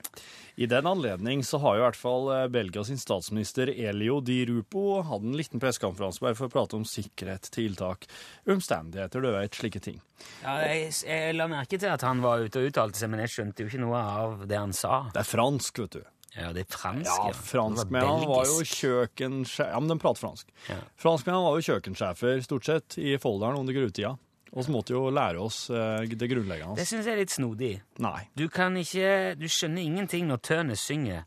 [0.60, 4.42] I den anledning så har jo i hvert fall eh, Belgia sin statsminister Elio Di
[4.48, 8.06] Rupo hatt en liten pressekonferanse bare for å prate om sikkerhet, tiltak,
[8.50, 9.98] omstendigheter, du vet, slike ting.
[10.44, 13.34] Ja, jeg, jeg la merke til at han var ute og uttalte seg, men jeg
[13.34, 15.06] skjønte jo ikke noe av det han sa.
[15.14, 16.08] Det er fransk, vet du.
[16.36, 20.52] Ja, det er fransk, Ja, franskmennene var jo kjøkensjefer Ja, men de prater fransk.
[20.68, 20.76] Ja.
[21.02, 24.12] Franskmennene var jo kjøkkensjefer, stort sett, i Folldalen under grutida.
[24.50, 26.74] Så måtte jo lære oss eh, det grunnleggende.
[26.80, 27.74] Det synes jeg er litt snodig.
[28.02, 28.24] Nei.
[28.34, 31.22] Du kan ikke, du skjønner ingenting når Tønes synger,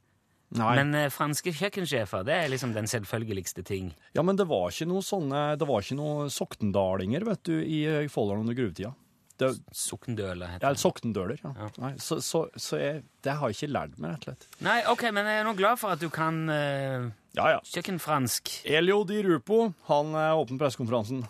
[0.54, 0.74] Nei.
[0.82, 3.94] men eh, franske kjøkkensjefer, det er liksom den selvfølgeligste ting.
[4.14, 7.80] Ja, men det var ikke noe sånne Det var ikke noe soktendalinger, vet du, i
[7.88, 8.92] eh, Folldalen under gruvetida.
[9.40, 10.74] Det, Sokkendøle heter det.
[10.76, 11.70] Ja, soktendøler, ja.
[11.82, 14.60] Nei, så så, så jeg, det har jeg ikke lært meg, rett og slett.
[14.68, 17.08] Nei, ok, men jeg er nå glad for at du kan eh,
[17.40, 17.64] Ja, ja.
[17.72, 18.52] kjøkkenfransk.
[18.70, 21.24] Elio Di Rupo, han åpner åpnet pressekonferansen.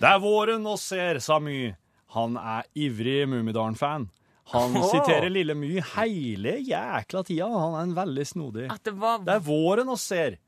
[0.00, 1.74] Det er våren og ser Samy.
[2.16, 4.06] Han er ivrig Mummidalen-fan.
[4.54, 4.86] Han oh.
[4.88, 7.48] siterer Lille My hele jækla tida.
[7.52, 8.70] Han er en veldig snodig.
[8.72, 9.20] At det var...
[9.20, 10.38] Det er våren oss ser.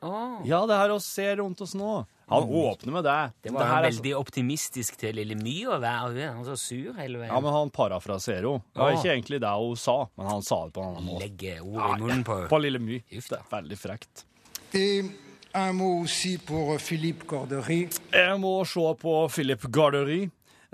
[0.00, 0.40] Oh.
[0.48, 1.98] Ja, det her oss ser rundt oss nå.
[2.32, 3.18] Han åpner med det.
[3.44, 6.30] det var her veldig så- optimistisk til Lille My å være.
[6.30, 7.34] Han var så sur hele veien.
[7.34, 8.56] Ja, men han parafraserer jo.
[8.72, 11.28] Det var ikke egentlig det hun sa, men han sa det på en annen måte.
[11.28, 12.40] Legge ord i munnen på...
[12.48, 13.02] På Lille My.
[13.12, 13.44] Det det.
[13.44, 14.24] er veldig frekt.
[14.72, 15.25] et
[15.56, 17.88] un mot aussi pour euh, Philippe Cordery.
[18.12, 20.26] Jeg må se på Philip Gardery.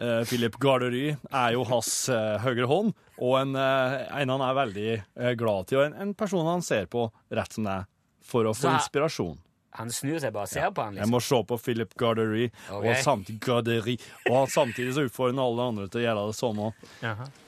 [0.02, 2.92] Eh, Philip Gardery er jo hans eh, høyre hånd,
[3.22, 4.92] og en, eh, en han er veldig
[5.38, 7.88] glad til, og en, en person han ser på rett som det er,
[8.26, 9.36] for å få inspirasjon.
[9.78, 11.00] Han snur seg bare og ser på han, liksom.
[11.00, 11.14] Jeg liksom.
[11.14, 12.90] må se på Philip Gardery, okay.
[12.90, 13.94] og, samtidig, Gardery,
[14.28, 16.68] og samtidig så utfordrer han alle andre til å gjøre det samme.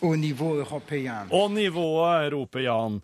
[0.00, 1.28] au niveau européen.
[1.36, 3.00] Og nivået, roper Jan.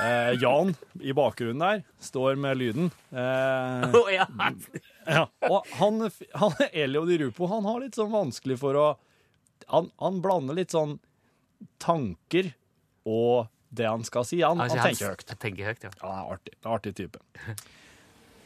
[0.00, 2.90] Eh, Jan i bakgrunnen der står med lyden.
[3.14, 4.26] Eh, Å, ja.
[5.06, 8.86] Ja, og han, han Elio Di Rupo, han har litt sånn vanskelig for å
[9.70, 10.98] Han, han blander litt sånn
[11.80, 12.50] tanker
[13.08, 14.42] og det han skal si.
[14.42, 15.24] Han, Altså, han tenker høyt.
[15.30, 15.92] Jeg tenker høyt, ja.
[16.02, 16.54] Ja, artig.
[16.68, 17.22] Artig type.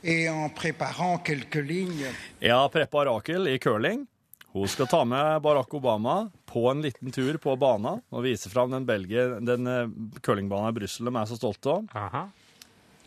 [0.05, 2.07] Et en préparant quelques lignes,
[2.41, 4.07] Ja, Preppa Rakel i curling.
[4.53, 8.71] Hun skal ta med Barack Obama på en liten tur på banen og vise fram
[8.73, 9.91] den, Belgie, den eh,
[10.25, 11.85] curlingbanen i Brussel de er så stolte av.
[11.95, 12.29] Aha.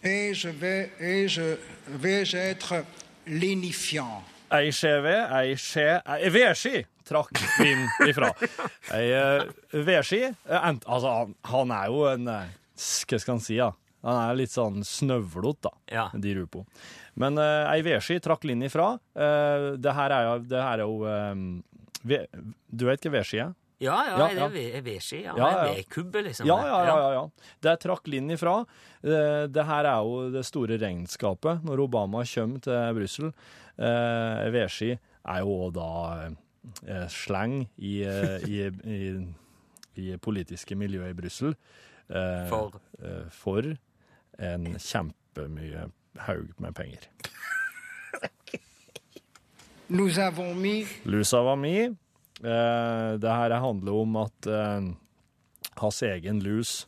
[0.03, 2.83] et je vais, et je vais être
[3.27, 4.23] lénifiant.
[4.51, 8.33] Ei skjeve, ei skje Ei vedski trakk Finn ifra.
[8.91, 13.55] Ei uh, vedski eh, Altså, han, han er jo en eh, Hva skal han si,
[13.61, 13.71] da?
[14.03, 16.05] Han er litt sånn snøvlete, da, Ja.
[16.17, 16.65] Di Rupo.
[17.21, 18.95] Men uh, ei vedski trakk linjen ifra.
[19.13, 21.43] Uh, det her er jo, det her er jo um,
[22.07, 22.23] ve,
[22.71, 23.51] Du vet hva vedski er?
[23.81, 24.45] Ja, ja, Ja, det ja.
[24.45, 25.19] er ve- er vedski.
[25.25, 25.73] Ja, Ja, ja.
[25.73, 26.45] Vedkubbe, liksom.
[26.49, 27.23] Ja, ja, ja.
[27.65, 28.59] Det trakk linjen ifra.
[29.05, 33.31] Uh, det her er jo det store regnskapet når Obama kommer til Brussel.
[33.77, 35.89] Uh, vedski er jo da
[36.29, 38.65] uh, slang i, i,
[38.97, 39.13] i,
[39.97, 41.53] i politiske miljøer i Brussel.
[42.51, 42.73] For?
[43.31, 43.63] for
[44.41, 45.87] en kjempemye
[46.25, 47.07] haug med penger.
[49.87, 51.83] Nous avons mis Lusa var mi.
[52.43, 54.81] Eh, det her handler om at eh,
[55.81, 56.87] hans egen lus,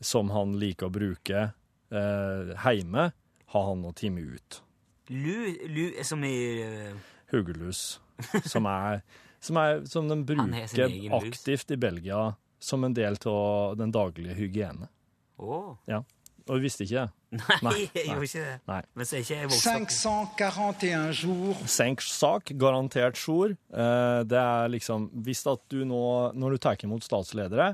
[0.00, 1.42] som han liker å bruke
[1.90, 3.10] eh, heime,
[3.52, 4.60] har han å time ut.
[5.08, 6.96] Lu, lu som i uh...
[7.32, 8.00] Huggelus,
[8.44, 9.00] som, er,
[9.40, 14.88] som, er, som de bruker aktivt i Belgia som en del av den daglige hygiene.
[15.36, 15.76] Oh.
[15.90, 16.04] Ja.
[16.46, 17.12] Og du visste ikke det?
[17.36, 18.56] Nei, Nei, jeg gjorde ikke det.
[18.70, 18.78] Nei.
[18.94, 19.94] Men så er ikke jeg vokst opp.
[20.38, 21.62] 541 jour.
[21.74, 23.56] Senk sak, garantert sjor.
[23.56, 26.02] Eh, det er liksom Hvis at du nå,
[26.38, 27.72] når du tar imot statsledere,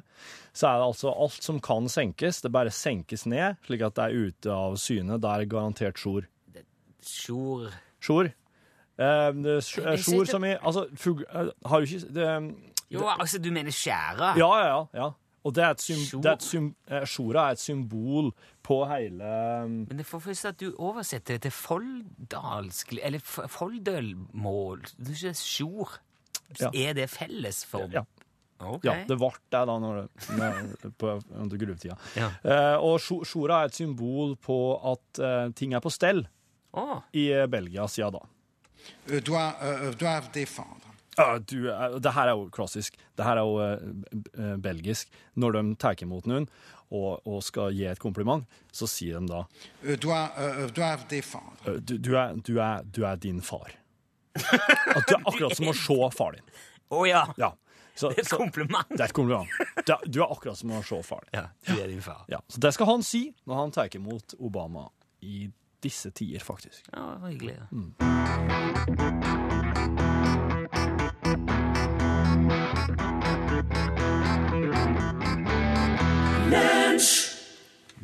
[0.57, 4.09] så er det altså alt som kan senkes, det bare senkes ned, slik at det
[4.09, 5.21] er ute av syne.
[5.21, 6.01] Det er garantert.
[6.01, 6.25] Sjor
[8.03, 8.33] Sjor.
[8.99, 12.55] Eh, eh, Jeg som i Altså, fugl eh, Har du ikke det,
[12.93, 14.35] Jo, altså, du mener skjære?
[14.39, 14.87] Ja, ja, ja.
[14.95, 15.11] ja.
[15.43, 18.31] Og det er et sym, det er et sym, eh, Sjora er et symbol
[18.73, 19.35] på hele
[19.69, 24.89] Men det får først at du oversetter det til folldalsk Eller folldølmål.
[24.97, 25.99] Det er sjor.
[26.59, 26.73] Ja.
[26.73, 28.05] Er det felles for Ja.
[28.63, 28.87] Okay.
[28.87, 31.97] Ja, det ble det da når det, med, på, under gruvetida.
[32.15, 32.29] Ja.
[32.47, 34.59] Eh, og sjo- Sjora er et symbol på
[34.93, 36.23] at eh, ting er på stell
[36.71, 37.01] oh.
[37.11, 38.23] i eh, Belgia siden da.
[39.27, 40.25] Du er, uh, du er
[41.17, 42.97] Ja, du, er- det her er jo klassisk.
[43.17, 45.11] Det her er jo uh, eh, belgisk.
[45.35, 46.49] Når de tar imot noen
[46.93, 49.47] og, og skal gi et kompliment, så sier de da
[49.97, 51.79] Du er, du er, défendre.
[51.81, 53.73] du, du, er, du, er, du er din far.
[54.37, 56.47] At du er akkurat som å se far din.
[56.93, 57.25] Å ja!
[57.41, 57.55] Ja.
[57.95, 58.89] Så, Det er et så, kompliment.
[58.89, 59.49] det er et kompliment.
[59.85, 61.35] Du er, du er akkurat som å se far din.
[61.43, 62.23] Ja, du er din far.
[62.33, 64.87] Ja, så det skal han si når han tar imot Obama
[65.21, 65.51] i
[65.85, 66.89] disse tider, faktisk.
[66.93, 67.59] Ja, hyggelig.
[67.61, 67.69] ja.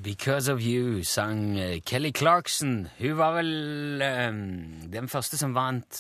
[0.09, 2.87] Because of You sang eh, Kelly Clarkson.
[2.99, 4.39] Hun var vel um,
[4.89, 5.99] den første som vant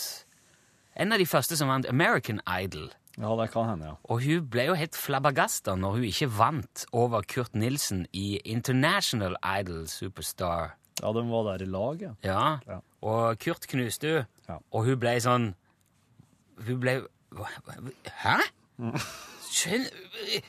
[0.96, 2.88] En av de første som vant American Idol.
[3.18, 3.96] Ja, det kan hende, ja.
[4.08, 9.36] Og hun ble jo helt flabbergasta når hun ikke vant over Kurt Nilsen i International
[9.44, 10.72] Idol Superstar.
[11.02, 12.12] Ja, de var der i lag, ja.
[12.24, 12.78] Ja, Ja.
[13.02, 14.56] og Kurt knuste hun, Ja.
[14.72, 15.50] og hun ble sånn
[16.66, 16.96] Hun ble
[18.24, 18.38] Hæ?
[19.52, 20.42] Skjønner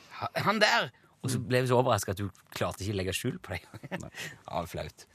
[0.48, 0.90] Han der!
[1.20, 3.64] Og så ble vi så overraska at du klarte ikke å legge skjul på det.
[4.00, 5.08] ja, flaut.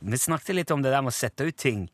[0.00, 1.84] Vi snakket litt om det der med å sette ut ting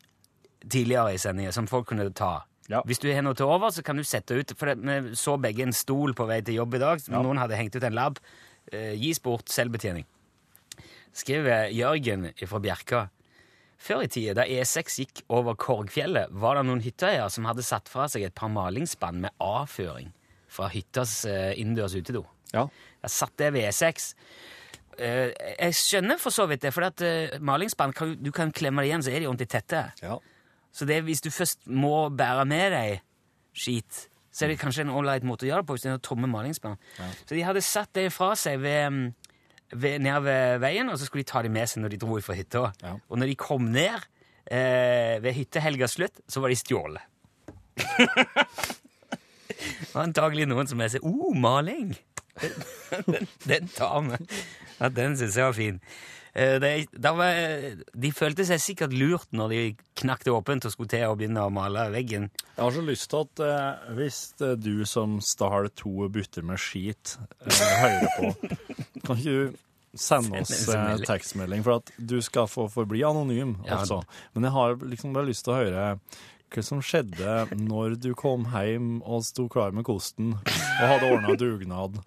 [0.63, 2.45] tidligere i sendinga som folk kunne ta.
[2.69, 2.83] Ja.
[2.87, 5.65] Hvis du har noe til over, så kan du sette ut For vi så begge
[5.65, 7.01] en stol på vei til jobb i dag.
[7.09, 7.21] Ja.
[7.25, 8.19] Noen hadde hengt ut en lab.
[8.71, 10.05] Eh, gis bort selvbetjening.
[11.15, 13.07] Skriver Jørgen fra Bjerka.
[13.79, 17.89] Før i tida, da E6 gikk over Korgfjellet, var det noen hytteeiere som hadde satt
[17.89, 20.11] fra seg et par malingsspann med avføring
[20.51, 22.25] fra hyttas eh, innendørs utedo.
[22.53, 22.65] Ja.
[23.03, 24.09] Jeg satt det ved E6.
[24.99, 28.83] Eh, jeg skjønner for så vidt det, for at eh, malingsspann kan, du kan klemme
[28.83, 29.85] det igjen, så er de ordentlig tette.
[30.03, 30.19] ja.
[30.71, 32.99] Så det, er hvis du først må bære med deg
[33.57, 36.05] skit, så er det kanskje en ålreit måte å gjøre det på, hvis det istedenfor
[36.05, 36.77] tomme malingsspann.
[37.25, 39.07] Så de hadde satt det fra seg ved, mm,
[39.73, 42.19] ved, ned ved veien, og så skulle de ta det med seg når de dro
[42.21, 42.61] fra hytta.
[42.85, 42.93] Ja.
[43.09, 43.97] Og når de kom ned
[44.45, 47.03] eh, ved hyttehelgas slutt, så var de stjålet.
[49.99, 51.95] Antagelig noen som er sånn Oh, maling!
[52.39, 54.17] Den, den tar vi.
[54.79, 55.79] Ja, den syns jeg var fin.
[56.33, 57.39] Eh, Det, var,
[58.05, 59.61] de følte seg sikkert lurt når de
[60.01, 62.29] knakk det åpent og skulle til å begynne å male veggen.
[62.55, 66.61] Jeg har så lyst til at eh, hvis eh, du som stjal to bytter med
[66.61, 68.55] skit, eh, hører på,
[69.05, 69.59] kan ikke du
[69.99, 73.79] sende oss eh, tekstmelding for at du skal få forbli anonym, Ja.
[73.81, 74.03] altså.
[74.37, 75.87] Men jeg har liksom bare lyst til å høre
[76.49, 81.35] hva som skjedde når du kom hjem og sto klar med kosten og hadde ordna
[81.37, 81.99] dugnad,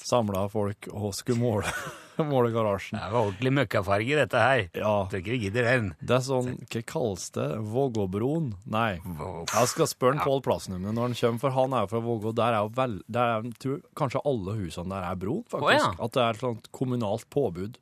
[0.00, 1.72] samla folk og skulle måle,
[2.30, 2.98] måle garasjen.
[2.98, 4.62] Det var ordentlig møkkafarge, dette her.
[4.76, 4.94] Ja.
[5.10, 5.90] Tror ikke vi gidder den.
[6.00, 7.48] Det er sånn, hva kalles det?
[7.72, 8.50] Vågåbroen?
[8.72, 8.90] Nei.
[9.00, 10.24] Jeg skal spørre ja.
[10.26, 12.34] Pål Plassnummer når han kommer, for han er jo fra Vågå.
[12.40, 15.68] Der er jo vel, der er, tror kanskje alle husene der er bro, faktisk.
[15.68, 15.92] Oh, ja.
[16.08, 17.80] At det er et sånt kommunalt påbud.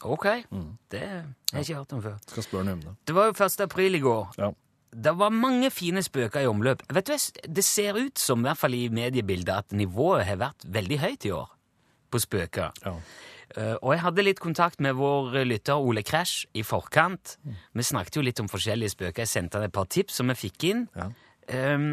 [0.00, 0.26] Ok,
[0.94, 2.14] det har jeg ikke hørt om før.
[2.30, 2.92] Skal spørre ham om det.
[3.10, 3.64] Det var jo 1.
[3.66, 4.30] april i går.
[4.40, 4.48] Ja.
[4.90, 6.82] Det var mange fine spøker i omløp.
[6.92, 7.14] Vet du,
[7.54, 11.26] Det ser ut som, i hvert fall i mediebildet, at nivået har vært veldig høyt
[11.26, 11.48] i år
[12.10, 12.72] på spøker.
[12.84, 12.96] Ja.
[13.50, 17.36] Uh, og jeg hadde litt kontakt med vår lytter Ole Crash i forkant.
[17.74, 19.24] Vi snakket jo litt om forskjellige spøker.
[19.24, 20.84] Jeg sendte han et par tips som vi fikk inn.
[20.94, 21.08] Ja.
[21.74, 21.88] Um,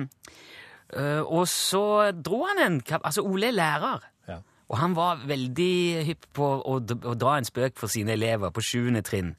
[0.94, 4.06] uh, og så dro han en Altså, Ole er lærer.
[4.30, 4.42] Ja.
[4.70, 8.62] Og han var veldig hypp på å, å dra en spøk for sine elever på
[8.62, 9.34] sjuende trinn.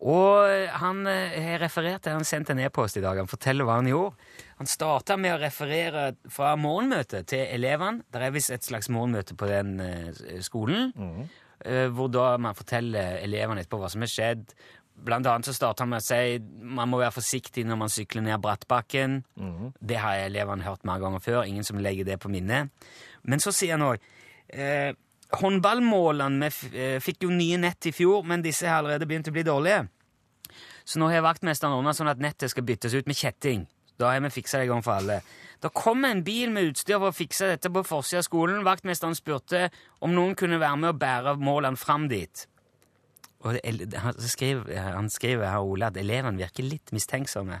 [0.00, 3.80] Og han eh, har referert til, han sendte en e-post i dag, han forteller hva
[3.80, 4.14] han gjorde.
[4.60, 8.04] Han starta med å referere fra morgenmøtet til elevene.
[8.10, 11.28] Det er visst et slags morgenmøte på den eh, skolen, Mm.
[11.90, 14.44] hvor da man forteller elevene etterpå hva som har skjedd.
[14.94, 18.22] Blant annet så starter han med å si man må være forsiktig når man sykler
[18.22, 19.16] ned brattbakken.
[19.82, 22.70] Det har elevene hørt mange ganger før, ingen som legger det på minnet.
[23.26, 23.98] Men så sier han òg
[24.54, 24.94] eh,
[25.36, 29.44] Håndballmålene eh, fikk jo nye nett i fjor, men disse har allerede begynt å bli
[29.44, 29.82] dårlige.
[30.88, 33.66] Så nå har vaktmesteren ordna sånn at nettet skal byttes ut med kjetting.
[34.00, 35.18] Da har vi fiksa det en gang for alle.
[35.60, 38.62] Da kom en bil med utstyr for å fikse dette på forsida av skolen.
[38.64, 39.66] Vaktmesteren spurte
[40.00, 42.46] om noen kunne være med og bære målene fram dit.
[43.44, 47.60] Og han, skriver, han skriver her, Ole, at elevene virker litt mistenksomme.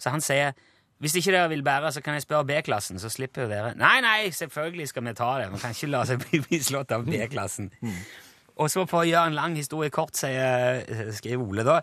[0.00, 0.52] Så han sier
[1.00, 4.30] hvis ikke dere vil bære, så kan jeg spørre B-klassen, så slipper dere Nei, nei,
[4.36, 5.46] selvfølgelig skal vi ta det.
[5.52, 7.70] Man kan ikke la seg bli slått av B-klassen.
[8.60, 10.82] Og så for å gjøre en lang historie kort, sier,
[11.16, 11.78] skriver Ole da,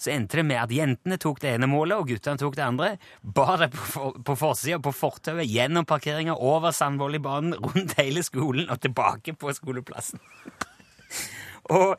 [0.00, 2.92] så endte det med at jentene tok det ene målet, og guttene tok det andre.
[3.20, 8.70] Bar det på, for, på forsida, på fortauet, gjennom parkeringa, over sandvolleybanen, rundt hele skolen
[8.70, 10.22] og tilbake på skoleplassen.
[11.74, 11.98] og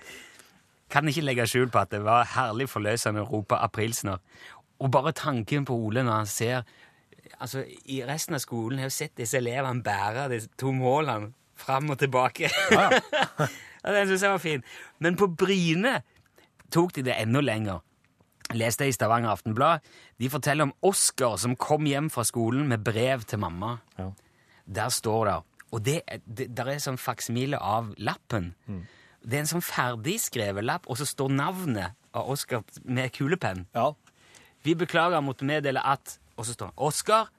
[0.92, 4.24] kan ikke legge skjul på at det var herlig forløsende å rope aprilsnarr.
[4.82, 6.64] Og bare tanken på Ole når han ser
[7.42, 11.92] altså I resten av skolen har jeg sett disse elevene bære de to målene fram
[11.94, 12.50] og tilbake.
[12.74, 12.88] Ja,
[13.96, 14.64] Den syns jeg var fin.
[15.02, 16.00] Men på Bryne
[16.74, 17.82] tok de det enda lenger.
[18.58, 19.86] Leste jeg i Stavanger Aftenblad.
[20.22, 23.78] De forteller om Oskar som kom hjem fra skolen med brev til mamma.
[23.98, 24.12] Ja.
[24.66, 25.38] Der står det
[25.72, 28.52] Og det, det, der er sånn faksimile av lappen.
[29.24, 33.68] Det er en sånn ferdigskrevet lapp, og så står navnet av Oskar med kulepenn.
[33.74, 33.94] Ja.
[34.64, 37.30] Vi beklager å måtte meddele at Og så står det Oskar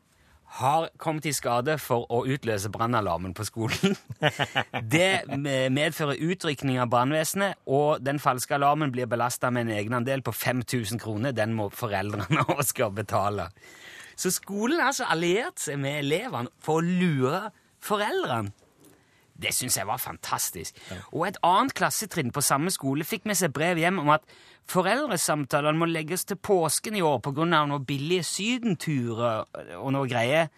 [0.52, 3.94] har kommet i skade for å utløse brannalarmen på skolen.
[4.94, 5.24] Det
[5.72, 11.00] medfører utrykning av brannvesenet, og den falske alarmen blir belasta med en egenandel på 5000
[11.00, 11.32] kroner.
[11.32, 13.48] Den må foreldrene og skal betale.
[14.12, 17.46] Så skolen har altså alliert seg med elevene for å lure
[17.80, 18.52] foreldrene.
[19.42, 20.76] Det syns jeg var fantastisk.
[21.10, 24.26] Og et annet klassetrinn på samme skole fikk med seg brev hjem om at
[24.70, 27.44] foreldresamtalene må legges til påsken i år pga.
[27.44, 29.44] noen billige sydenturer
[29.78, 30.48] og noe greier.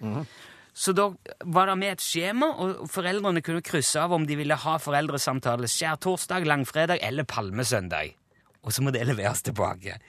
[0.75, 1.13] Så da
[1.45, 5.71] var det med et skjema, og foreldrene kunne krysse av om de ville ha foreldresamtale
[5.71, 8.17] skjærtorsdag, langfredag eller palmesøndag.
[8.65, 10.01] Og så må det leveres tilbake.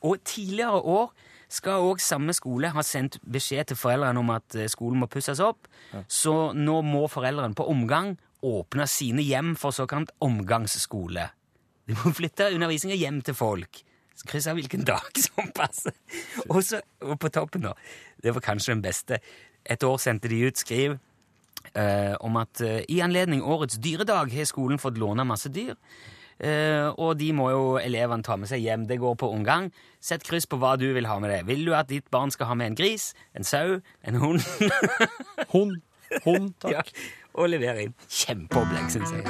[0.00, 1.10] Og tidligere år
[1.50, 5.42] skal òg samme skole ha sendt beskjed til foreldrene om at eh, skolen må pusses
[5.42, 5.66] opp,
[6.06, 8.14] så nå må foreldrene på omgang
[8.46, 11.26] åpne sine hjem for såkalt omgangsskole.
[11.90, 13.82] De må flytte undervisninga hjem til folk.
[14.14, 15.96] Så Kryss av hvilken dag som passer.
[16.46, 17.74] Og, så, og på toppen, da,
[18.22, 19.18] det var kanskje den beste,
[19.64, 20.94] et år sendte de ut skriv
[21.74, 25.74] eh, om at eh, i anledning årets dyredag har skolen fått låne masse dyr.
[26.40, 28.86] Eh, og de må jo elevene ta med seg hjem.
[28.88, 29.68] Det går på omgang.
[30.00, 31.42] Sett kryss på hva du vil ha med det.
[31.50, 34.40] Vil du at ditt barn skal ha med en gris, en sau, en hund?
[35.54, 35.80] Hund.
[36.24, 36.72] Hund, takk.
[36.72, 36.82] ja,
[37.38, 37.94] og levere inn.
[38.10, 39.22] Kjempeopplegg, syns jeg.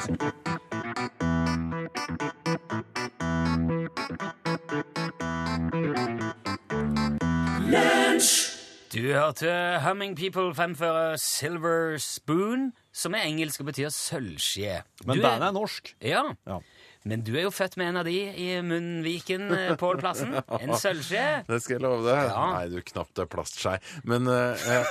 [8.91, 9.51] Du hørte
[9.85, 14.81] Humming People fremføre Silver Spoon, som er engelsk og betyr sølvskje.
[15.07, 15.93] Men Du er- bandet er norsk.
[16.03, 16.25] Ja.
[16.47, 16.59] Ja.
[17.05, 20.35] Men du er jo født med en av de i Munnviken, eh, Pål Plassen.
[20.35, 21.45] En sølvskje.
[21.49, 22.27] Det skal jeg love deg.
[22.29, 22.51] Ja.
[22.59, 23.79] Nei, du knapt er plastskei.
[24.05, 24.85] Men eh,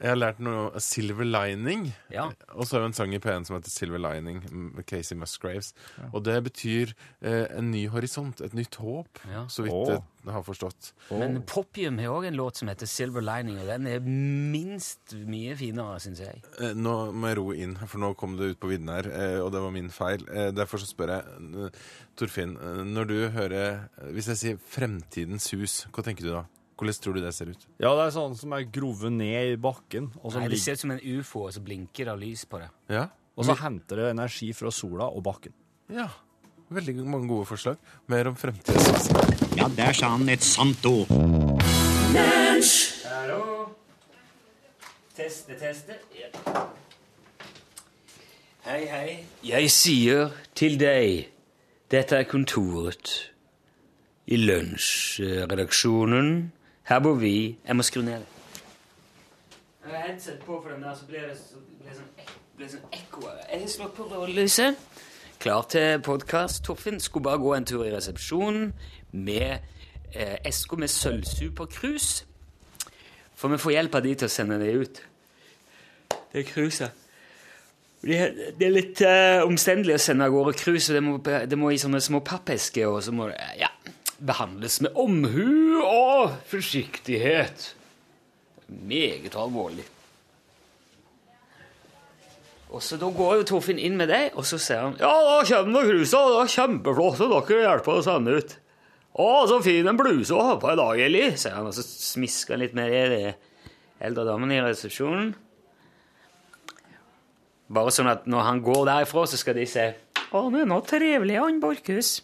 [0.00, 1.88] jeg, har lært noe Silver Lining.
[2.12, 2.28] Ja.
[2.54, 5.72] Og så har vi en sang i P1 som heter Silver Lining, med Casey Musgraves.
[6.12, 9.44] Og det betyr eh, en ny horisont, et nytt håp, Ja.
[9.48, 10.02] så vidt oh.
[10.24, 10.92] jeg har forstått.
[11.12, 15.54] Men Popium har òg en låt som heter Silver Lining, og den er minst mye
[15.58, 16.42] finere, syns jeg.
[16.60, 19.38] Eh, Nå må jeg roe inn, for nå kom det ut på vidden her, eh,
[19.44, 20.26] og det var min feil.
[20.30, 21.84] Eh, Derfor så spør jeg, eh,
[22.18, 26.44] Torfinn, eh, når du hører Hvis jeg sier 'Fremtidens hus', hva tenker du da?
[26.74, 27.66] Hvordan tror du det ser ut?
[27.78, 30.74] Ja, det er sånn som er grovet ned i bakken, og, som Nei, det ser
[30.74, 32.70] ut som en ufo, og så blinker det lys på det.
[32.90, 33.08] Ja?
[33.34, 35.54] og så henter det energi fra sola og bakken.
[35.90, 36.06] Ja.
[36.74, 37.76] Veldig mange gode forslag.
[38.06, 39.10] Mer om fremtidens.
[39.58, 41.08] Ja, der sa han et sant ord.
[43.10, 43.74] Hallo?
[45.16, 45.98] Teste, teste.
[48.64, 49.24] Hei, hei.
[49.44, 51.28] Jeg sier til deg
[51.92, 53.30] Dette er kontoret
[54.26, 56.52] i lunsjredaksjonen.
[56.84, 57.58] Her bor vi.
[57.66, 58.26] Jeg må skru ned det.
[59.84, 62.68] Jeg har headset på for den der, så blir det, så blir det sånn, blir
[62.72, 63.26] sånn ekko.
[63.28, 63.46] av det.
[63.52, 64.76] Jeg har slått på rådlyset.
[65.40, 66.64] Klar til podkast.
[66.64, 68.72] Torfinn skulle bare gå en tur i resepsjonen
[69.12, 69.64] med
[70.14, 72.10] eh, esker med sølvsuperkrus.
[73.34, 75.02] For vi får hjelp av de til å sende det ut.
[76.32, 77.00] Det er cruiset.
[78.04, 81.16] Det er, det er litt eh, omstendelig å sende av gårde krus, og det må,
[81.24, 83.70] det må i sånne små pappesker, og så må det ja,
[84.18, 87.72] behandles med omhu og forsiktighet.
[88.68, 89.84] Meget alvorlig.
[92.74, 95.40] Og så Da går jo Torfinn inn med deg, og så sier han Ja, da
[95.46, 96.22] kommer det krusa.
[96.26, 98.56] Det er kjempeflott at dere hjelper å sende ut.
[99.14, 101.84] Å, så fin en bluse å ha på i dag, Eli, sier han, og så
[101.86, 103.34] smisker han litt med det de
[104.02, 105.30] eldre damene i resepsjonen.
[107.74, 109.86] Bare sånn at når han går derifra, så skal de se
[110.34, 112.16] Å, han er nå trivelig, han Borchhus.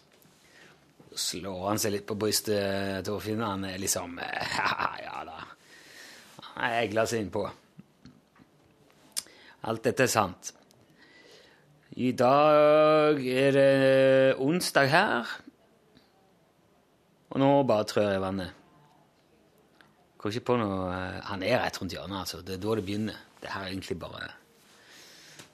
[1.11, 3.43] Slår han seg litt på brystet, Torfinn.
[3.43, 4.15] Han er liksom
[5.05, 5.39] Ja da.
[6.53, 7.43] Han egler seg innpå.
[9.67, 10.53] Alt dette er sant.
[11.99, 15.31] I dag er det onsdag her.
[17.31, 18.57] Og nå bare trør jeg vannet.
[20.21, 22.41] Går ikke på noe eh, Han er rett rundt hjørnet, altså.
[22.45, 23.21] Det er da det begynner.
[23.41, 24.29] Det her er egentlig bare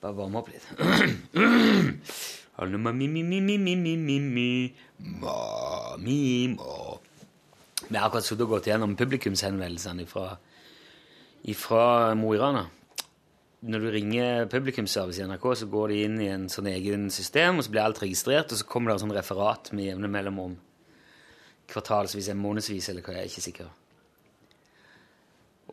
[0.02, 0.66] Bare varme opp litt.
[7.88, 10.32] Vi har akkurat sittet og gått gjennom publikumshenvendelsene fra,
[11.56, 11.86] fra
[12.18, 12.66] Mo i Rana.
[13.68, 17.58] Når du ringer publikumsservice i NRK, så går de inn i en sånn egen system,
[17.58, 20.58] og så blir alt registrert, og så kommer det et sånn referat med jevne mellomrom.
[21.70, 23.72] Kvartalsvis, en månedsvis, eller hva, jeg er ikke sikker.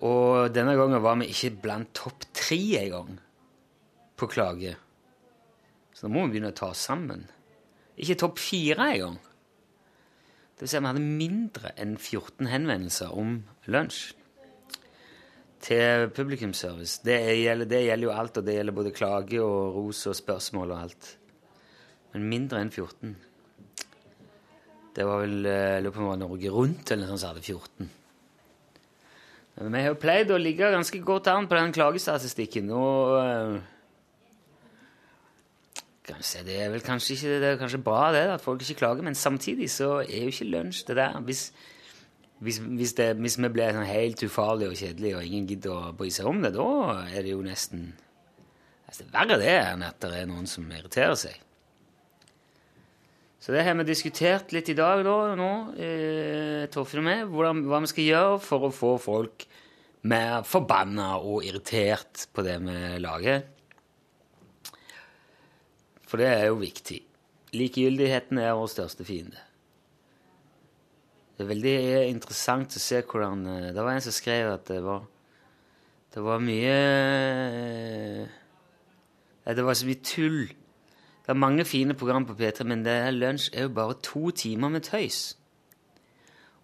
[0.05, 3.19] Og denne gangen var vi ikke blant topp tre engang
[4.21, 4.77] på klage.
[6.05, 7.23] Så da må vi begynne å ta oss sammen.
[7.97, 9.15] Ikke topp fire engang.
[10.53, 13.39] Det vil si at vi hadde mindre enn 14 henvendelser om
[13.73, 14.03] lunsj
[15.65, 17.01] til publikumsservice.
[17.09, 20.77] Det gjelder, det gjelder jo alt, og det gjelder både klage og ros og spørsmål
[20.77, 21.11] og alt.
[22.13, 23.17] Men mindre enn 14.
[25.01, 27.25] Det var vel eh, jeg lurer på om det var Norge Rundt eller noe sånt
[27.25, 27.95] som hadde 14.
[29.57, 32.75] Men vi har jo pleid å ligge ganske godt an på den klagestatistikken.
[32.77, 33.73] og...
[36.05, 39.15] Det er vel kanskje ikke det er kanskje bra det, at folk ikke klager, men
[39.17, 41.17] samtidig så er jo ikke lunsj det der.
[41.25, 41.47] Hvis,
[42.45, 45.95] hvis, hvis, det, hvis vi blir sånn helt ufarlige og kjedelige, og ingen gidder å
[45.97, 46.69] bry seg om det, da
[47.09, 47.87] er det jo nesten
[48.85, 51.41] altså, er verre det enn at det er noen som irriterer seg.
[53.41, 57.65] Så det har vi diskutert litt i dag, da, nå, eh, Torfinn og meg, hvordan,
[57.69, 59.49] hva vi skal gjøre for å få folk
[60.09, 63.43] mer forbanna og irritert på det vi lager.
[66.09, 67.01] For det er jo viktig.
[67.55, 69.41] Likegyldigheten er vår største fiende.
[71.35, 71.77] Det er veldig
[72.13, 75.01] interessant å se hvordan eh, Det var en som skrev at det var
[76.15, 76.77] Det var mye
[79.51, 80.45] Det var så mye tull.
[81.25, 84.31] Det er mange fine program på P3, men det er lunsj er jo bare to
[84.31, 85.39] timer med tøys.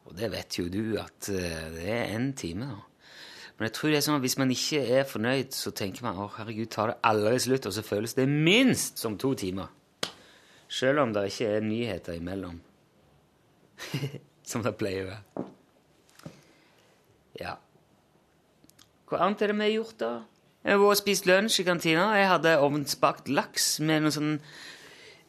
[0.05, 2.89] Og det vet jo du at eh, det er én time, da.
[3.61, 6.16] Men jeg tror det er sånn at hvis man ikke er fornøyd, så tenker man
[6.16, 9.68] å herregud, tar det aldri slutt, og så føles det minst som to timer.
[10.72, 12.54] Selv om det ikke er nyheter imellom.
[14.48, 15.44] som det pleier å være.
[17.36, 17.52] Ja.
[19.11, 20.12] Hva annet er det vi har gjort, da?
[20.64, 22.06] Jeg har vært og spist lunsj i kantina.
[22.16, 24.32] Jeg hadde ovnsbakt laks med noe sånn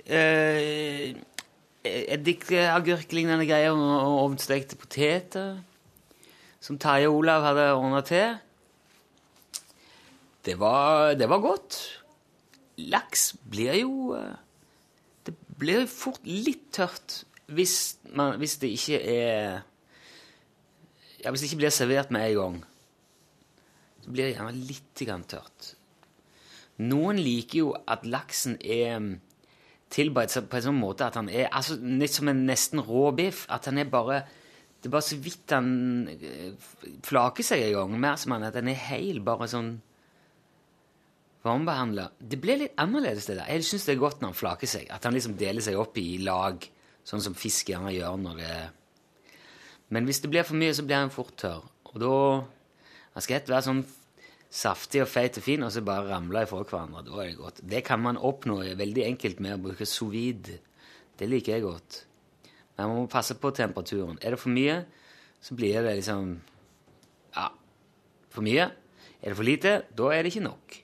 [0.07, 1.19] eh,
[1.83, 5.59] eddikagurklignende greier og ovnstekte poteter
[6.61, 8.37] som Terje og Olav hadde ordna til.
[10.45, 11.79] Det var, det var godt.
[12.77, 14.37] Laks blir jo eh,
[15.25, 17.19] Det blir fort litt tørt
[17.51, 19.59] hvis, man, hvis det ikke er
[21.21, 22.55] ja, Hvis det ikke blir servert med en gang.
[24.01, 25.75] Så blir det gjerne litt tørt.
[26.81, 29.11] Noen liker jo at laksen er mm,
[29.93, 33.43] tilberedt på en sånn måte at han er altså, litt som en nesten rå biff.
[33.49, 34.23] At han er bare
[34.81, 35.67] det er bare så vidt han
[36.09, 36.53] eh,
[37.05, 37.97] flaker seg en gang.
[38.01, 39.75] Mer som han at han er heil, bare sånn
[41.45, 42.07] varmebehandla.
[42.17, 43.49] Det blir litt annerledes, det der.
[43.49, 44.89] Jeg syns det er godt når han flaker seg.
[44.93, 46.65] At han liksom deler seg opp i lag,
[47.05, 48.55] sånn som fisk gjerne gjør når det
[49.91, 51.65] Men hvis det blir for mye, så blir han fort tørr.
[51.91, 52.17] Og da
[53.11, 53.81] Han skal ikke være sånn
[54.51, 57.03] saftig og feit og fin, og så bare ramle ifra hverandre.
[57.03, 57.59] Da er det godt.
[57.59, 60.61] Det kan man oppnå veldig enkelt med å bruke sous vide.
[61.19, 62.05] Det liker jeg godt.
[62.87, 64.19] Man må passe på temperaturen.
[64.21, 64.81] Er det for mye,
[65.41, 66.39] så blir det liksom
[67.35, 67.47] Ja,
[68.29, 68.71] for mye.
[69.21, 70.77] Er det for lite, da er det ikke nok.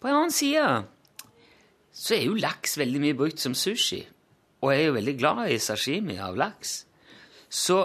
[0.00, 0.66] På en annen side
[1.92, 4.00] så er jo laks veldig mye brukt som sushi.
[4.62, 6.86] Og jeg er jo veldig glad i sashimi av laks.
[7.52, 7.82] Så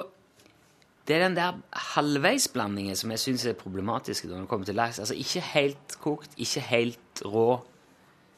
[1.08, 1.60] det er den der
[1.94, 5.00] halvveisblandingen som jeg syns er problematisk når det kommer til laks.
[5.00, 7.50] Altså ikke helt kokt, ikke helt rå,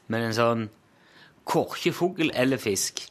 [0.08, 0.68] men en sånn
[1.50, 3.08] korkefugl eller fisk.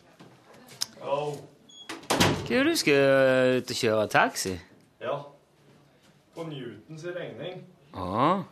[1.08, 4.54] Hva er det du skal ut og kjøre taxi?
[5.00, 5.16] Ja.
[6.34, 7.62] På Newtons regning.
[7.96, 8.44] Ah.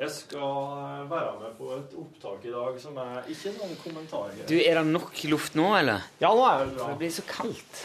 [0.00, 4.42] Jeg skal være med på et opptak i dag som er ikke noen kommentarer.
[4.48, 6.06] du, er det nok luft nå, eller?
[6.22, 6.88] Ja, nå er det bra.
[6.88, 7.82] Det blir så kaldt.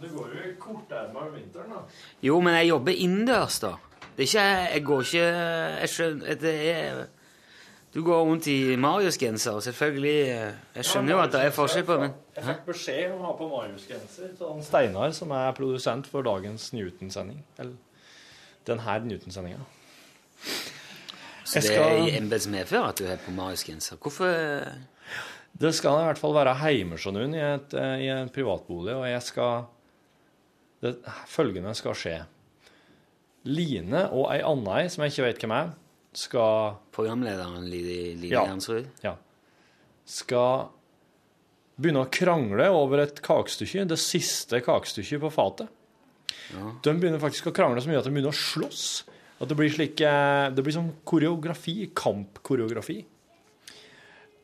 [0.00, 1.82] Du går jo i kortermer om vinteren, da.
[2.22, 3.74] Jo, men jeg jobber innendørs, da.
[4.14, 5.22] Det er ikke Jeg går ikke
[5.80, 6.98] Jeg skjønner Det er
[7.94, 10.14] Du går rundt i Marius-genser, selvfølgelig.
[10.74, 13.34] Jeg skjønner jo at det er forskjell på men Jeg fikk beskjed om å ha
[13.38, 17.38] på Marius-genser av Steinar, som er produsent for dagens Newton-sending.
[17.62, 17.76] Eller
[18.66, 19.62] denne Newton-sendinga.
[21.44, 24.00] Så det er i embets medfør at du har på Marius-genser.
[24.02, 24.26] Hvorfor
[25.54, 26.56] Det skal i hvert fall være
[27.14, 29.66] noen i, et, eh, i en privatbolig, og jeg skal
[30.82, 30.96] det,
[31.30, 32.18] Følgende skal skje.
[33.44, 35.70] Line og ei anna ei, som jeg ikke vet hvem er,
[36.16, 38.44] skal Programlederen Lidi Ja.
[38.46, 38.86] Jansrud?
[39.02, 39.16] Ja.
[40.06, 40.68] skal
[41.80, 45.68] begynne å krangle over et kakestykke, det siste kakestykket på fatet.
[46.84, 49.04] De begynner faktisk å krangle så mye at de begynner å slåss.
[49.40, 53.00] At det blir slik eh, Det blir sånn koreografi, kampkoreografi.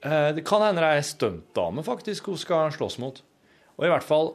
[0.03, 3.21] Eh, Det kan hende det er ei stuntdame faktisk hun skal slåss mot.
[3.79, 4.35] Og i hvert fall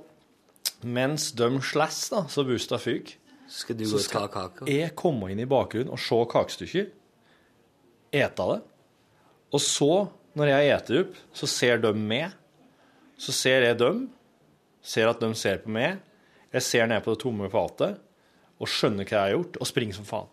[0.86, 3.16] mens de slåss, da, så busta fyker,
[3.50, 4.66] Skal du gå og ta kaka?
[4.70, 6.92] jeg komme inn i bakgrunnen og se kakestykket,
[8.22, 8.60] ete det,
[9.56, 9.92] og så,
[10.36, 12.34] når jeg eter opp, så ser de meg,
[13.22, 14.06] så ser jeg dem,
[14.86, 16.02] ser at de ser på meg,
[16.56, 18.02] jeg ser ned på det tomme fatet,
[18.56, 20.32] og skjønner hva jeg har gjort, og springer som faen.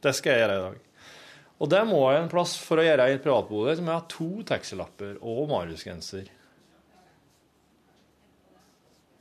[0.00, 0.78] Det skal jeg gjøre i dag.
[1.60, 4.28] Og det må jeg en plass for å gjøre i privatbolig, som jeg har to
[4.48, 6.30] taxilapper og Marius-genser.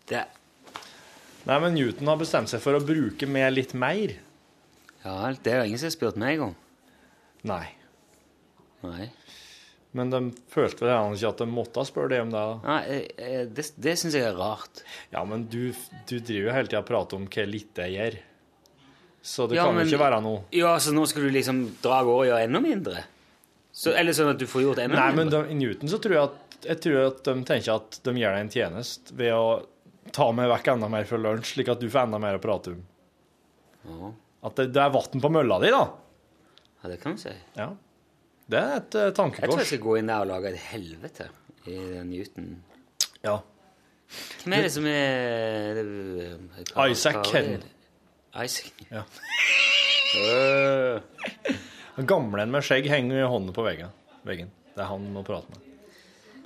[0.10, 0.24] Det,
[1.48, 4.18] Nei, men Newton har bestemt seg for å bruke med litt mer.
[5.06, 6.56] ja, det er jo ingen som har spurt meg om.
[7.48, 7.66] Nei.
[8.84, 9.10] Nei.
[9.98, 10.20] Men de
[10.54, 12.42] følte vel ikke at de måtte spørre deg om det.
[12.68, 14.84] Nei, eh, eh, det det syns jeg er rart.
[15.14, 15.72] Ja, men du,
[16.10, 18.20] du driver jo hele tida og prater om hva litt jeg gjør.
[19.22, 21.64] Så det Ja, kan men- jo ikke være noe Ja, så nå skal du liksom
[21.82, 23.02] dra av gårde og gjøre enda mindre?
[23.74, 26.14] Så, eller sånn at du får gjort enda Nei, men de, i Newton så tror
[26.16, 29.44] jeg at, jeg tror at de tenker at de gjør deg en tjeneste ved å
[30.16, 32.72] ta meg vekk enda mer fra lunsj, slik at du får enda mer å prate
[32.74, 32.80] om.
[33.90, 34.12] Ja.
[34.50, 35.84] At det, det er vann på mølla di, da.
[36.84, 37.34] Ja, det kan du si.
[37.58, 37.70] Ja.
[38.50, 39.14] Det er et eh, Jeg
[39.50, 41.28] tror jeg skal gå inn der og lage et helvete
[41.68, 41.76] i
[42.08, 42.48] Newton.
[43.24, 43.38] Ja.
[44.44, 45.82] Hvem er det som er
[46.74, 47.62] hva- Isaac Ken.
[48.44, 48.72] Isaac.
[48.92, 49.04] Ja.
[50.10, 51.02] Øh.
[52.00, 53.92] Den gamle en med skjegg henger i hånden på veggen.
[54.26, 54.50] veggen.
[54.74, 55.84] Det er han må prate med.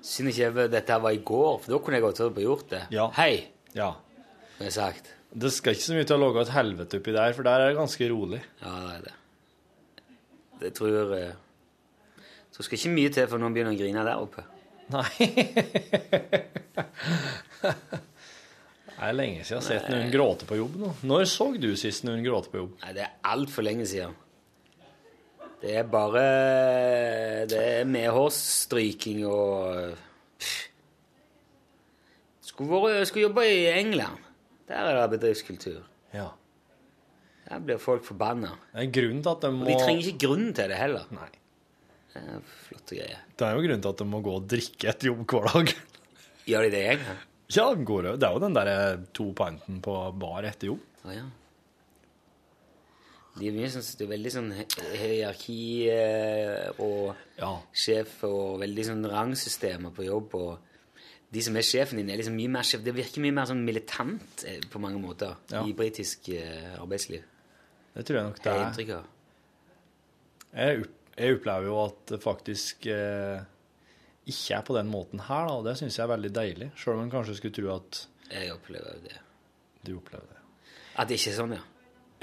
[0.03, 2.69] Synd ikke jeg- dette her var i går, for da kunne jeg godt ha gjort
[2.69, 2.81] det.
[2.91, 3.07] Ja.
[3.15, 3.93] Hei, Ja.
[4.59, 7.67] Det skal ikke så mye til å lage et helvete oppi der, for der er
[7.69, 8.41] det ganske rolig.
[8.61, 9.13] Ja, det er det.
[10.63, 10.89] Det tror
[12.53, 14.41] Så skal ikke mye til før noen begynner å grine der oppe.
[14.93, 15.09] Nei.
[18.93, 20.89] Det er lenge siden jeg har sett noen gråte på jobb nå.
[21.09, 22.75] Når så du sist noen gråte på jobb?
[22.85, 24.13] Nei, det er altfor lenge siden.
[25.63, 26.23] Det er bare
[27.51, 29.97] Det er medhårsstryking og
[30.39, 30.53] Pff.
[32.47, 34.17] Skulle, vært, skulle jobbe i England.
[34.71, 35.81] Der er det bedriftskultur.
[36.13, 36.27] Ja.
[37.49, 38.53] Der blir folk forbanna.
[38.73, 41.05] Det er grunnen til at de Og må de trenger ikke grunnen til det heller.
[41.11, 41.29] Nei.
[42.13, 43.19] Det er flotte greier.
[43.37, 45.73] Det er jo grunnen til at de må gå og drikke etter jobb hver dag.
[46.49, 46.97] Gjør de det i
[47.57, 48.07] Ja, går.
[48.17, 50.79] Det er jo den der to pinten på bar etter jobb.
[51.05, 51.25] Å ja.
[53.33, 57.55] De er mye sånn, det er veldig sånn hi- hierarki eh, og Ja.
[57.73, 60.35] sjef og veldig sånn rangsystemer på jobb.
[60.35, 60.59] og
[61.33, 62.83] De som er sjefen din, er liksom mye mer sjef.
[62.85, 65.63] Det virker mye mer sånn militant eh, på mange måter Ja.
[65.65, 67.23] i britisk eh, arbeidsliv.
[67.93, 68.67] Det tror jeg nok det jeg er.
[68.67, 69.09] inntrykk av.
[70.53, 70.85] Jeg,
[71.17, 73.43] jeg opplever jo at det faktisk eh,
[74.29, 76.69] ikke er på den måten her, da, og det syns jeg er veldig deilig.
[76.79, 79.17] Sjøl om en kanskje skulle tro at Jeg opplever jo det.
[79.85, 80.39] du opplever det.
[80.97, 81.63] At det ikke er sånn, ja.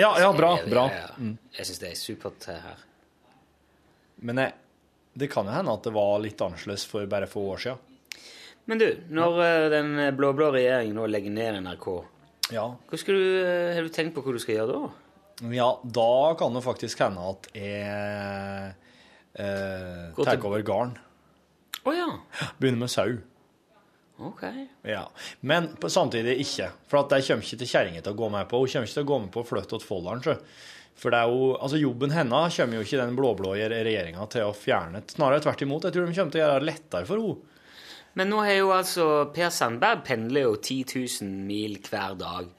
[0.01, 0.55] Ja, ja, bra.
[0.57, 0.87] Jeg- bra.
[0.89, 1.39] Jeg, Mm.
[1.53, 2.79] jeg syns det er supert eh, her.
[4.23, 4.55] Men jeg,
[5.17, 7.79] det kan jo hende at det var litt annerledes for bare få år siden.
[8.67, 9.69] Men du, når ja.
[9.73, 12.05] den blå-blå regjeringen nå legger ned NRK,
[12.53, 12.65] Ja.
[12.89, 14.91] hva skal du, eh, har du tenkt på hva du skal gjøre da?
[15.41, 18.73] Ja, da kan det faktisk hende at jeg
[19.35, 20.97] eh, tar over garn.
[21.81, 22.09] Å ja.
[22.61, 23.15] Begynner med sau.
[24.21, 24.43] Ok.
[24.85, 25.07] Ja.
[25.41, 26.69] Men på, samtidig ikke.
[26.91, 28.61] For at det kommer ikke til kjerringa til å gå med på.
[28.61, 30.25] Hun kommer ikke til å gå med på å flytte til Folldalen.
[30.27, 30.37] sjø.
[31.01, 34.57] For det er jo, altså jobben hennes kommer jo ikke den blå-blå regjeringa til å
[34.57, 35.01] fjerne.
[35.09, 35.87] Snarere tvert imot.
[35.89, 37.57] Jeg tror de kommer til å gjøre det lettere for henne.
[38.19, 42.51] Men nå har jo altså Per Sandberg pendler jo 10 000 mil hver dag.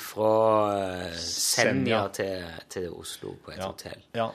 [0.00, 2.08] Fra Senja Senja.
[2.16, 3.66] til, til Oslo på et Ja.
[3.70, 4.00] hotell.
[4.16, 4.30] Ja.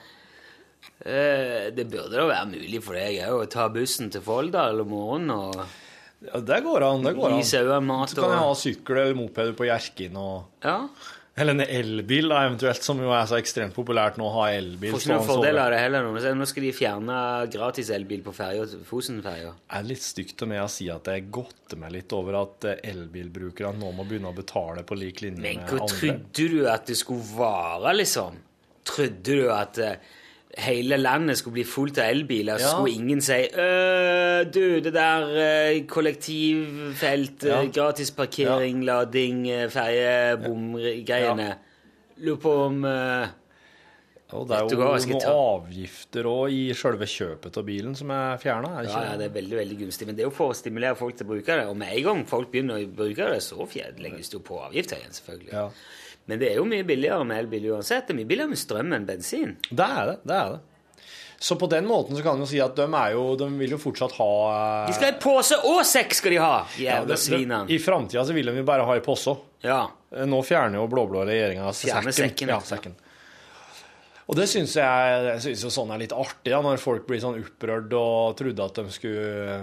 [1.00, 4.88] Eh, det burde da være mulig for deg òg å ta bussen til Folldal om
[4.92, 5.56] morgenen og
[6.20, 7.02] ja, det går an.
[7.02, 7.42] det går an.
[7.42, 7.64] Så
[8.20, 10.88] kan jeg ha sykkel eller moped på Hjerkinn og Ja.
[11.40, 14.92] Eller en elbil, da, eventuelt, som jo er så ekstremt populært nå å ha elbil.
[14.92, 16.34] Får ikke noen fordeler fordel av det heller nå.
[16.40, 17.16] Nå skal de fjerne
[17.54, 19.54] gratis elbil på ferja, Fosenferja.
[19.64, 22.68] Det er litt stygt av meg å si at jeg godter meg litt over at
[22.68, 25.96] eh, elbilbrukerne nå må begynne å betale på lik linje Men med hva andre.
[25.96, 28.36] trodde du at det skulle vare, liksom?
[28.90, 30.16] Trodde du at eh,
[30.60, 32.74] hele landet skulle bli fullt av elbiler, så Ja.
[32.76, 37.64] skulle ingen si «Øh, Du, det der kollektivfelt, Ja.
[37.66, 41.54] gratis parkering, lading, eh, ferje, bomgreiene
[42.20, 42.84] Lurer på om
[44.32, 48.78] Og det er jo noen avgifter òg i selve kjøpet av bilen som er fjerna,
[48.78, 50.06] er Ja, ja, det er veldig veldig gunstig.
[50.06, 51.66] Men det er jo for å stimulere folk til å bruke det.
[51.66, 54.60] Og med en gang folk begynner å bruke det, så fjer- legges det jo på
[54.70, 55.52] avgifter igjen, selvfølgelig.
[55.52, 55.70] Ja.
[56.30, 58.06] Men det er jo mye billigere med elbil uansett.
[58.08, 59.56] Det er mye billigere med strøm enn bensin.
[59.68, 60.18] Det er det.
[60.30, 60.60] det er det.
[61.40, 63.78] Så på den måten så kan man jo si at de jo De vil jo
[63.80, 66.56] fortsatt ha eh, De skal ha pose og sekk, skal de ha!
[66.76, 67.62] Jævla ja, svinene.
[67.72, 69.32] I framtida så vil de jo bare ha i pose.
[69.64, 69.86] Ja.
[70.12, 72.68] Eh, Nå fjerner jo blå-blå regjeringa Fjerner sekken, Ja, ja.
[72.74, 72.98] sekken.
[74.30, 77.18] Og det syns jeg, jeg synes jo sånn er litt artig, da, når folk blir
[77.24, 79.56] sånn opprørt og trodde at de skulle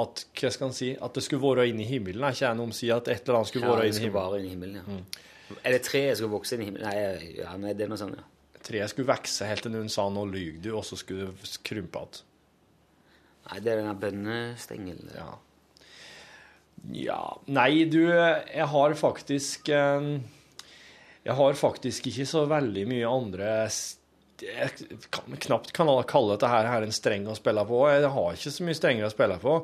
[0.00, 2.24] at, hva skal en si, at det skulle være i himmelen.
[2.24, 3.90] Er ikke jeg noe om å si at et eller annet skulle Ja, være det
[3.90, 4.38] inn i himmelen?
[4.38, 5.32] inn i himmelen, ja.
[5.62, 6.88] Eller treet skulle vokse inn i himmelen.
[6.88, 8.24] Nei, ja, nei, det er noe sånt, ja.
[8.64, 12.00] Treet skulle vokse helt til noen sa 'nå lyver du', og så skulle det krympe
[12.00, 12.22] igjen.
[13.44, 15.10] Nei, det er den bønnestengelen.
[15.12, 15.28] Ja.
[16.96, 20.08] ja Nei, du, jeg har faktisk eh,
[21.24, 23.50] Jeg har faktisk ikke så veldig mye andre
[24.40, 24.70] Jeg
[25.12, 27.84] kan knapt kan kalle dette her, her en streng å spille på.
[27.92, 29.58] Jeg har ikke så mye strengere å spille på.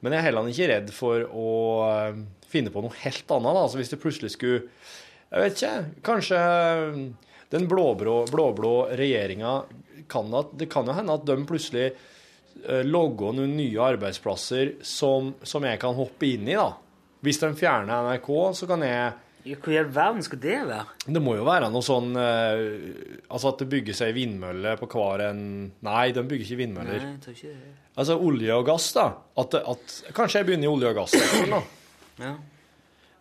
[0.00, 1.50] Men jeg er heller ikke redd for å
[1.90, 2.18] eh,
[2.48, 3.52] finne på noe helt annet.
[3.52, 3.62] Da.
[3.66, 4.64] Altså, hvis det plutselig skulle
[5.30, 6.00] Jeg vet ikke.
[6.06, 7.00] Kanskje eh,
[7.52, 9.58] den blå-blå regjeringa
[10.08, 15.34] kan at, Det kan jo hende at de plutselig eh, logger noen nye arbeidsplasser som,
[15.42, 16.72] som jeg kan hoppe inn i, da.
[17.26, 20.84] Hvis de fjerner NRK, så kan jeg Hvor i all verden skal det være?
[21.06, 22.62] Det må jo være noe sånn eh,
[23.26, 25.40] Altså at det bygger seg vindmølle på hver en
[25.86, 27.02] Nei, de bygger ikke vindmøller.
[27.02, 27.74] Nei, jeg tror ikke det.
[27.96, 29.06] Altså olje og gass, da.
[29.40, 31.16] At, at, kanskje jeg begynner i olje- og gass.
[31.50, 31.62] da.
[32.20, 32.34] Ja.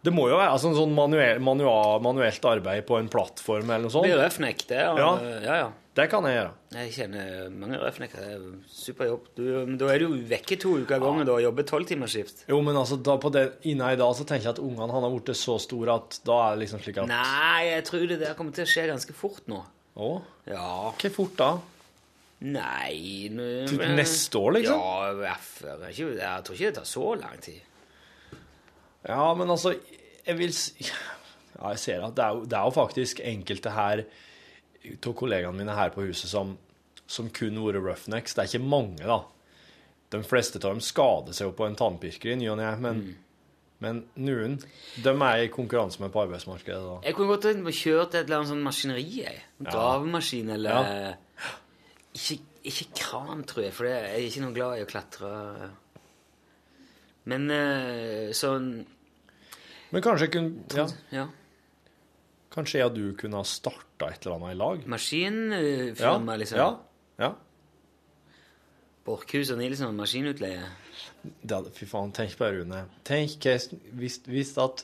[0.05, 3.87] Det må jo være altså, en sånn manuel, manual, manuelt arbeid på en plattform eller
[3.87, 4.83] noe Det blir røfnek, røffnekk, det.
[4.91, 5.39] Og, Ja.
[5.41, 5.73] ja, ja.
[5.95, 6.49] Det kan jeg gjøre.
[6.75, 8.19] Jeg kjenner mange røffnekker.
[8.19, 9.27] Det er super jobb.
[9.37, 9.43] Du,
[9.79, 12.41] da er du vekke to uker av gangen og jobber tolvtimersskift.
[12.51, 15.05] Jo, men altså, da på det, inne i dag så tenker jeg at ungene han
[15.07, 18.19] har blitt så store at da er det liksom slik at Nei, jeg tror det
[18.25, 19.61] der kommer til å skje ganske fort nå.
[19.95, 20.09] Å?
[20.51, 20.67] Ja.
[20.99, 21.49] Hvor fort da?
[22.43, 24.83] Nei Til neste år, liksom?
[24.83, 25.95] Ja, jeg, jeg.
[25.95, 27.63] Jeg jeg tror ikke det tar så lang tid.
[29.05, 29.75] Ja, men altså
[30.25, 30.87] Jeg vil si
[31.55, 34.01] Ja, jeg ser at det er jo, det er jo faktisk enkelte her
[35.05, 36.55] av kollegaene mine her på huset som,
[37.09, 38.35] som kun har vært roughnecks.
[38.35, 39.21] Det er ikke mange, da.
[40.13, 42.99] De fleste av dem skader seg jo på en tannpirker i ny og ne, men,
[43.81, 44.59] men noen
[45.01, 46.81] de er i konkurranse med på arbeidsmarkedet.
[46.85, 46.97] da.
[47.07, 49.07] Jeg kunne godt tenkt meg å kjøre til et eller annet sånn maskineri.
[49.23, 49.41] jeg.
[49.63, 49.69] En.
[49.71, 51.53] Gravemaskin eller Ja.
[52.13, 52.37] ikke,
[52.73, 55.31] ikke kran, tror jeg, for jeg er ikke noe glad i å klatre.
[57.31, 58.69] Men eh, sånn
[59.95, 60.85] Men kanskje, kunne ja,
[61.15, 61.25] ja.
[62.51, 64.81] kanskje jeg og du kunne ha starta et eller annet i lag?
[64.91, 66.59] Maskinfirma, Ja, liksom.
[66.59, 66.69] ja,
[67.23, 67.29] ja.
[69.05, 70.65] Borchhus og Nilsson maskinutleie.
[71.23, 72.81] Det hadde, fy faen, tenk på det, Rune.
[73.07, 74.83] Tenk hvis, hvis at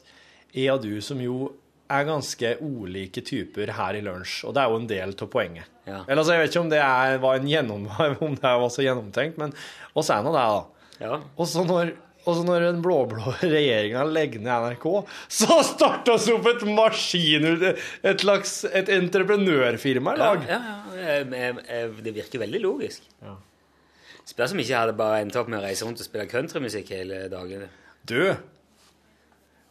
[0.53, 1.49] jeg og du, som jo
[1.91, 5.68] er ganske ulike typer her i lunsj, og det er jo en del av poenget.
[5.84, 6.03] Ja.
[6.05, 7.89] Eller altså, Jeg vet ikke om det er, var en gjennom,
[8.28, 9.51] om det var så gjennomtenkt, men
[9.97, 10.95] oss er nå det, da.
[11.01, 11.20] Ja.
[11.36, 11.95] Og så når,
[12.26, 14.86] og så når den blå-blå regjeringa legger ned NRK,
[15.32, 17.48] så starter oss opp et maskin...
[18.06, 20.46] Et slags et entreprenørfirma i Ja, lag.
[20.50, 20.60] ja,
[21.02, 21.52] ja.
[21.58, 23.08] ja, Det virker veldig logisk.
[24.32, 26.92] Spørs om ikke jeg hadde bare endt opp med å reise rundt og spille countrymusikk
[26.94, 27.66] hele dagen.
[28.08, 28.20] Du,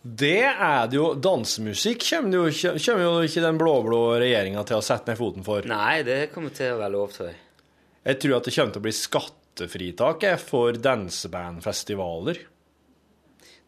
[0.02, 4.84] det er det jo Dansemusikk kommer jo, kommer jo ikke den blå-blå regjeringa til å
[4.84, 5.66] sette ned foten for.
[5.70, 7.38] Nei, det kommer til å være lov, tror jeg.
[8.10, 8.94] Jeg tror at det kommer til å bli
[9.60, 12.38] skattefritak jeg, for dansebandfestivaler.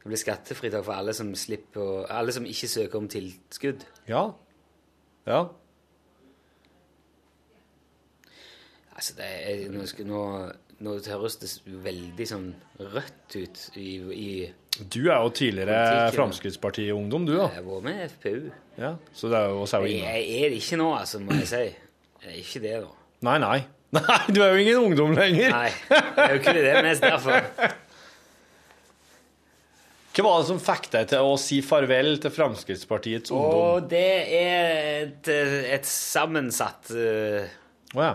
[0.02, 3.84] Det blir skattefritak for alle som, slipper alle som ikke søker om tilskudd.
[4.08, 4.30] Ja.
[5.28, 5.42] Ja.
[8.96, 10.22] Altså, det er, nå, nå,
[10.82, 11.52] nå høres det
[11.84, 12.48] veldig sånn
[12.80, 13.86] rødt ut i,
[14.16, 16.10] i Du er jo tidligere.
[16.16, 17.46] Fremskrittsparti-ungdom, du, da.
[17.52, 18.50] Jeg har vært med i FPU.
[18.80, 20.16] Ja, så det er jo er jo Jeg, inne.
[20.16, 21.62] jeg er det ikke nå, altså, må jeg si.
[22.22, 22.92] Jeg er ikke det, da.
[23.28, 23.56] Nei, nei.
[23.96, 25.52] Nei, du er jo ingen ungdom lenger.
[25.52, 27.48] Nei, jeg er jo ikke det, mest derfor.
[30.12, 33.60] Hva var det som fikk deg til å si farvel til Fremskrittspartiets ungdom?
[33.76, 35.28] Og det er et,
[35.76, 37.46] et sammensatt uh,
[37.96, 38.10] ja.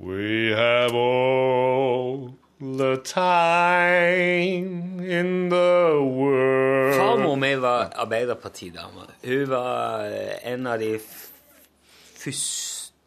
[0.00, 9.04] We have all the time in the world Farmor mi var arbeiderpartidame.
[9.24, 11.28] Hun var eh, en av de f-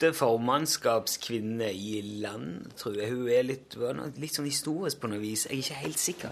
[0.04, 3.12] første formannskapskvinne i land, tror jeg.
[3.14, 3.76] Hun er litt,
[4.20, 5.46] litt sånn historisk på noe vis.
[5.48, 6.32] Jeg er ikke helt sikker.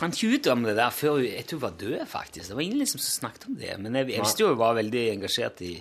[0.00, 2.48] Fant ikke ut om det der før hun, jeg tror hun var død, faktisk.
[2.48, 3.74] Det var ingen liksom som snakket om det.
[3.78, 5.74] Men jeg, jeg visste jo hun var veldig engasjert i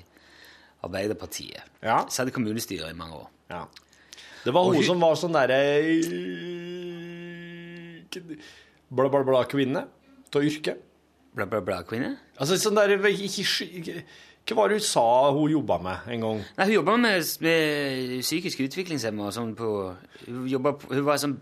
[0.83, 1.63] Arbeiderpartiet.
[1.83, 2.01] Ja.
[2.11, 3.29] Satt i kommunestyret i mange år.
[3.49, 3.63] Ja.
[4.43, 5.59] Det var hun hun- som var sånn derre
[8.89, 9.85] Bla, bla, bla kvinne
[10.33, 10.75] av yrke.
[11.35, 12.15] Bla, bla, bla, kvinne?
[12.41, 14.03] Altså sånn der ikke, ikke,
[14.47, 16.39] Hva var det hun sa hun jobba med en gang?
[16.57, 21.37] Nei, hun jobba med, med psykisk utviklingshemma og sånn Hun Hun var sånn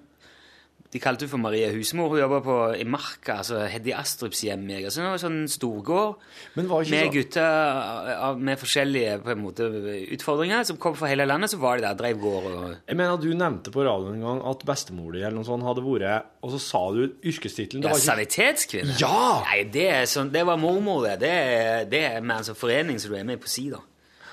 [0.97, 2.09] De kalte henne for Marie Husmor.
[2.09, 4.65] Hun jobba på- i Marka, altså Heddy Astrups hjem.
[4.73, 4.85] jeg.
[4.89, 6.15] Altså, det var sånn storgård
[6.55, 9.67] Men var ikke med så- gutter med forskjellige på en måte,
[10.17, 11.51] utfordringer som kom fra hele landet.
[11.53, 14.41] Så var de der, drev gård og Jeg mener Du nevnte på radioen en gang
[14.49, 17.81] at bestemor di eller noe sånt hadde vært Og så sa du yrkestittelen.
[17.81, 18.99] Det Ja, Sanitetskvinne?
[18.99, 19.43] Ja!
[19.45, 21.19] Nei, det, er sånn, det var mormor, det.
[21.19, 23.79] Det det er med sånn forening som du er med på si, da.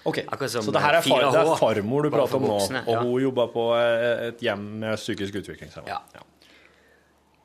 [0.04, 3.00] Ok, Så det her er, far, det er farmor du prater om nå, og ja.
[3.00, 5.88] hun jobber på eh, et hjem med psykisk utviklingshemma.
[5.88, 5.98] Ja.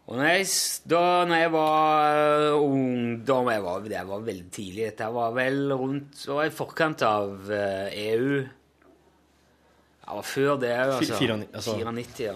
[0.10, 0.46] Og når jeg,
[0.90, 3.00] da når jeg var ung,
[3.30, 4.86] ungdom jeg var, Det var veldig tidlig.
[4.86, 8.40] Dette var vel rundt var i forkant av EU.
[10.00, 11.20] Jeg var før det òg, altså.
[11.20, 11.76] 94, altså.
[11.78, 12.34] 94, ja.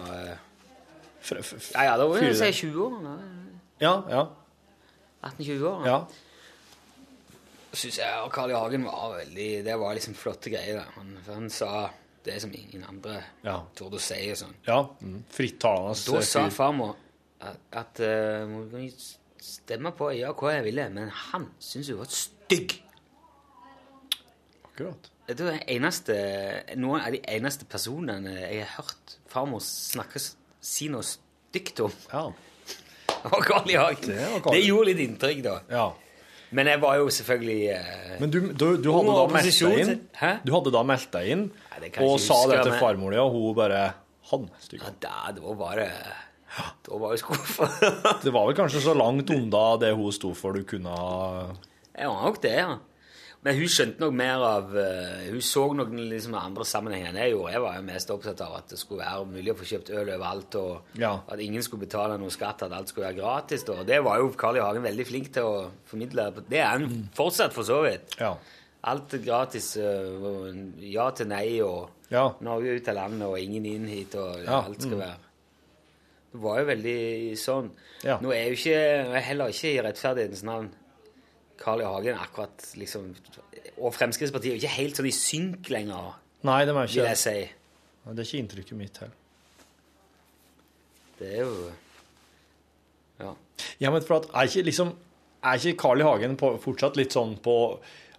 [1.88, 3.00] ja, da var jeg si 20 år.
[3.02, 3.14] da.
[3.82, 4.24] Ja, ja.
[5.24, 5.86] 18-20 år.
[5.88, 5.98] ja.
[7.74, 8.54] Syns jeg Carl I.
[8.54, 10.84] Hagen var veldig Det var liksom flotte greier.
[10.94, 11.88] Han, han sa
[12.24, 13.64] det som ingen andre Ja.
[13.74, 14.30] torde å si.
[14.30, 14.54] og sånn.
[14.68, 14.78] ja.
[15.02, 15.24] Mm.
[15.28, 16.94] Frittalende Da sa farmor
[17.72, 18.88] at, uh, må vi
[19.44, 22.78] stemme på ja, hva jeg ville, men han syns hun var stygg.
[24.64, 25.10] Akkurat.
[25.24, 26.14] Det er eneste,
[26.76, 31.92] noen av de eneste personene jeg har hørt farmor snakke si noe stygt om.
[32.12, 32.26] Ja.
[33.24, 33.78] Og Carl I.
[33.80, 34.16] Hagen.
[34.50, 35.60] Det gjorde litt inntrykk, da.
[35.72, 35.90] ja.
[36.54, 40.02] Men jeg var jo selvfølgelig eh, Men du, du, du hadde da meldt deg inn?
[40.44, 43.32] Du hadde da meldt deg inn kan jeg og sa det til farmor di, og
[43.34, 43.80] hun bare
[44.30, 44.84] Han stygg.
[44.84, 45.88] ja, da, da var det
[46.86, 47.68] Da var jeg skuffa.
[48.24, 51.54] Det var vel kanskje så langt unna det hun sto for, du kunne ha
[51.94, 52.74] Jeg var nok det, ja.
[53.44, 57.34] Men hun skjønte nok mer av eh, Hun så nok liksom andre sammenhenger enn jeg
[57.34, 57.50] gjorde.
[57.52, 60.12] Jeg var jo mest opptatt av at det skulle være mulig å få kjøpt øl
[60.14, 61.10] overalt, og Ja.
[61.28, 63.66] at ingen skulle betale noe skatt, at alt skulle være gratis.
[63.68, 64.62] Og det var jo Carl I.
[64.64, 65.58] Hagen veldig flink til å
[65.90, 66.30] formidle.
[66.48, 66.88] Det er han
[67.18, 68.16] fortsatt, for så vidt.
[68.22, 68.32] Ja.
[68.94, 69.74] Alt er gratis.
[69.76, 70.56] eh,
[70.94, 72.30] ja til nei, og Ja.
[72.40, 75.04] Norge ut av landet, og ingen inn hit, og alt skal mm.
[75.04, 75.23] være
[76.34, 77.00] Det var jo veldig
[77.38, 77.68] sånn.
[78.02, 78.16] Ja.
[78.18, 78.78] Nå er jo ikke,
[79.14, 80.72] er heller ikke i rettferdighetens navn
[81.60, 81.86] Carl I.
[81.86, 83.12] Hagen akkurat liksom
[83.78, 87.06] Og Fremskrittspartiet er jo ikke helt sånn i synk lenger, Nei, det må jeg vil
[87.08, 87.36] jeg si.
[88.04, 89.14] Det er ikke inntrykket mitt heller.
[91.20, 91.54] Det er jo
[93.22, 93.30] Ja.
[93.78, 94.90] Ja, men for at er ikke liksom
[95.44, 96.04] Er ikke Carl I.
[96.04, 97.56] Hagen på, fortsatt litt sånn på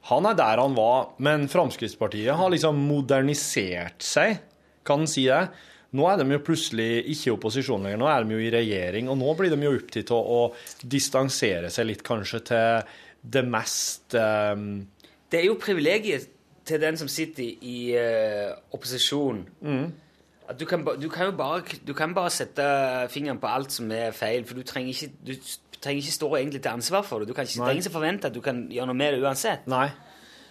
[0.08, 4.38] Han er der han var, men Fremskrittspartiet har liksom modernisert seg,
[4.86, 5.50] kan en si det?
[5.96, 9.10] Nå er de jo plutselig ikke i opposisjon lenger, nå er de jo i regjering,
[9.12, 10.40] og nå blir de jo opptatt av å
[10.82, 12.96] distansere seg litt kanskje til
[13.36, 14.86] det mest um...
[15.32, 16.32] Det er jo privilegiet
[16.66, 19.44] til den som sitter i, eh, opposisjon.
[19.62, 19.86] Mm.
[20.50, 22.66] At du kan, du, kan jo bare, du kan bare sette
[23.14, 25.34] fingeren på alt som er feil, for du trenger ikke, du
[25.82, 27.30] trenger ikke stå egentlig til ansvar for det.
[27.30, 29.66] Du kan ikke, er ingen som forventer at du kan gjøre noe med det uansett.
[29.70, 29.88] Nei.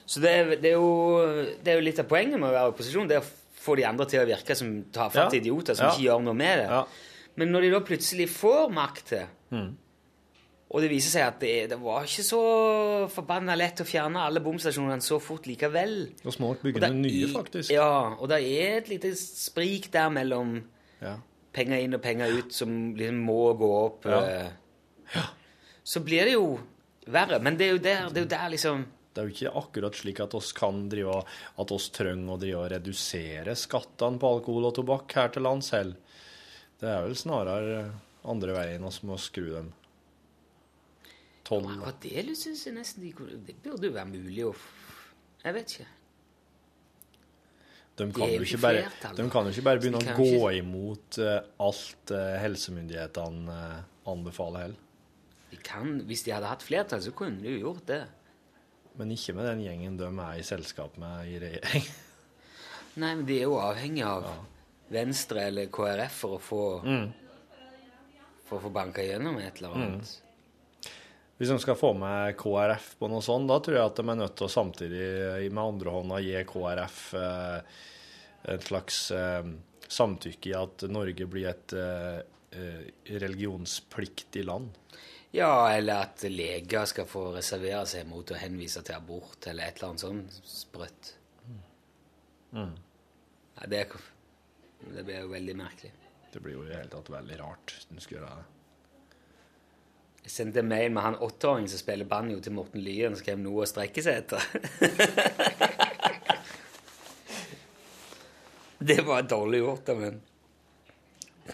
[0.07, 2.71] Så det er, det, er jo, det er jo litt av poenget med å være
[2.71, 3.09] i opposisjon.
[3.11, 3.31] Det er å
[3.65, 5.41] få de andre til å virke som tafatte Ja.
[5.41, 5.93] idioter som Ja.
[5.95, 6.69] ikke gjør noe med det.
[6.69, 6.85] Ja.
[7.37, 9.77] Men når de da plutselig får makt til, Mm.
[10.71, 14.41] og det viser seg at det, det var ikke så forbanna lett å fjerne alle
[14.41, 17.71] bomstasjonene så fort likevel Og smart bygge noen det nye, faktisk.
[17.71, 20.63] Ja, og det er et lite sprik der mellom
[21.03, 21.17] Ja.
[21.53, 24.05] penger inn og penger ut som liksom må gå opp.
[24.05, 24.51] Ja.
[25.15, 25.23] Ja.
[25.85, 26.59] Så blir det jo
[27.07, 27.39] verre.
[27.43, 29.95] Men det er jo der, det er jo der liksom Det er jo ikke akkurat
[29.95, 31.21] slik at oss kan drive
[31.63, 35.71] at oss trenger å drive og redusere skattene på alkohol og tobakk her til lands
[35.71, 35.95] selv.
[36.81, 37.85] Det er vel snarere
[38.27, 39.69] andre veien oss må skru dem.
[41.47, 41.69] Tolv.
[41.77, 43.05] Akkurat det syns jeg nesten
[43.47, 44.55] Det burde jo være mulig å
[45.45, 45.91] Jeg vet ikke.
[47.95, 51.37] De kan, jo ikke bare, de kan jo ikke bare begynne å gå imot eh,
[51.63, 53.77] alt eh, helsemyndighetene eh,
[54.11, 54.81] anbefaler heller.
[55.53, 58.01] De kan, hvis de hadde hatt flertall, så kunne de jo gjort det.
[58.99, 61.87] Men ikke med den gjengen de er i selskap med i regjering.
[63.03, 64.29] Nei, men de er jo avhengig av
[64.95, 67.13] Venstre eller KrF for å få Mm.
[68.45, 70.11] For å få banka gjennom et eller annet.
[71.41, 74.19] Hvis de skal få med KrF på noe sånt, da tror jeg at de er
[74.21, 75.07] nødt til å samtidig
[75.49, 77.79] med andre hånda gi KrF eh,
[78.53, 79.49] et slags eh,
[79.89, 82.21] samtykke i at Norge blir et eh,
[82.53, 82.85] eh,
[83.25, 84.77] religionspliktig land.
[85.35, 89.81] Ja, eller at leger skal få reservere seg mot å henvise til abort eller et
[89.81, 91.11] eller annet sånn sprøtt.
[92.55, 92.77] Mm.
[93.59, 93.81] Ja, det,
[94.95, 95.91] det blir jo veldig merkelig.
[96.31, 98.47] Det blir jo i det hele tatt veldig rart Du skal gjøre det.
[100.25, 103.39] Jeg sendte en mail med han åtteåringen som spiller banjo til Morten Lyen og skrev
[103.43, 104.41] noe å strekke seg etter.
[108.95, 110.19] det var dårlig gjort av ham.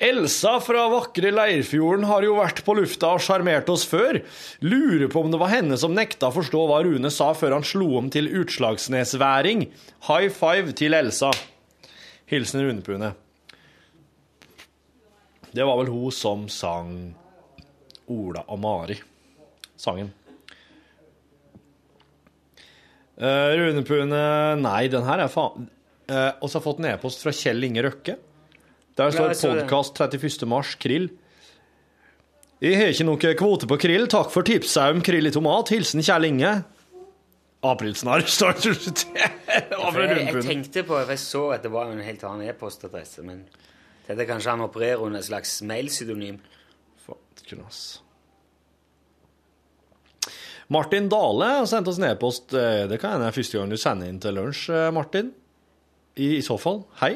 [0.01, 4.17] Elsa fra vakre Leirfjorden har jo vært på lufta og sjarmert oss før.
[4.65, 7.65] Lurer på om det var henne som nekta å forstå hva Rune sa før han
[7.67, 9.67] slo om til utslagsnesværing.
[10.07, 11.29] High five til Elsa.
[12.31, 13.11] Hilsen Rune Pune.
[15.51, 16.95] Det var vel hun som sang
[18.09, 18.97] Ola og Mari
[19.77, 20.09] sangen.
[23.21, 24.25] Uh, Rune Pune
[24.57, 25.67] Nei, den her er faen
[26.09, 28.15] uh, Og så har jeg fått en e-post fra Kjell Inge Røkke.
[29.01, 30.45] Der står podkast 31.
[30.45, 31.07] mars, krill.
[32.61, 34.05] Jeg har ikke noe kvote på krill.
[34.11, 35.71] Takk for tipset om krill i tomat.
[35.73, 36.51] Hilsen Kjell Inge.
[37.65, 39.05] Aprilsnarr, står det.
[39.09, 43.43] Jeg, tenkte på, jeg så at det var en helt annen e-postadresse, men
[44.07, 46.37] dette kanskje han opererer under et slags mailpseudonym.
[47.05, 47.81] Faen, ass.
[50.71, 52.53] Martin Dale har sendt oss en e-post.
[52.53, 55.33] Eh, Det kan hende det er første gang du sender inn til lunsj, eh, Martin.
[56.15, 57.15] I, I så fall, hei.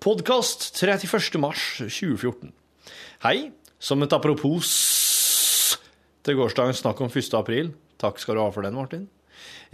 [0.00, 1.36] Podkast 31.
[1.36, 2.48] mars 2014.
[3.20, 3.50] Hei.
[3.76, 4.68] Som et apropos
[6.24, 7.26] til gårsdagens snakk om 1.
[7.36, 7.74] april.
[8.00, 9.02] Takk skal du ha for den, Martin.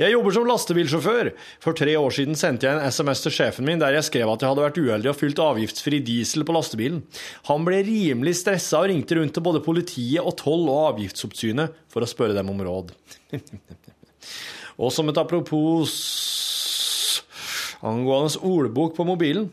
[0.02, 1.30] Jeg jobber som lastebilsjåfør.
[1.62, 4.42] For tre år siden sendte jeg en SMS til sjefen min der jeg skrev at
[4.42, 7.04] jeg hadde vært uheldig og fylt avgiftsfri diesel på lastebilen.
[7.46, 12.02] Han ble rimelig stressa og ringte rundt til både politiet og toll- og avgiftsoppsynet for
[12.02, 12.90] å spørre dem om råd.
[14.82, 15.94] og som et apropos
[17.86, 19.46] angående ordbok på mobilen.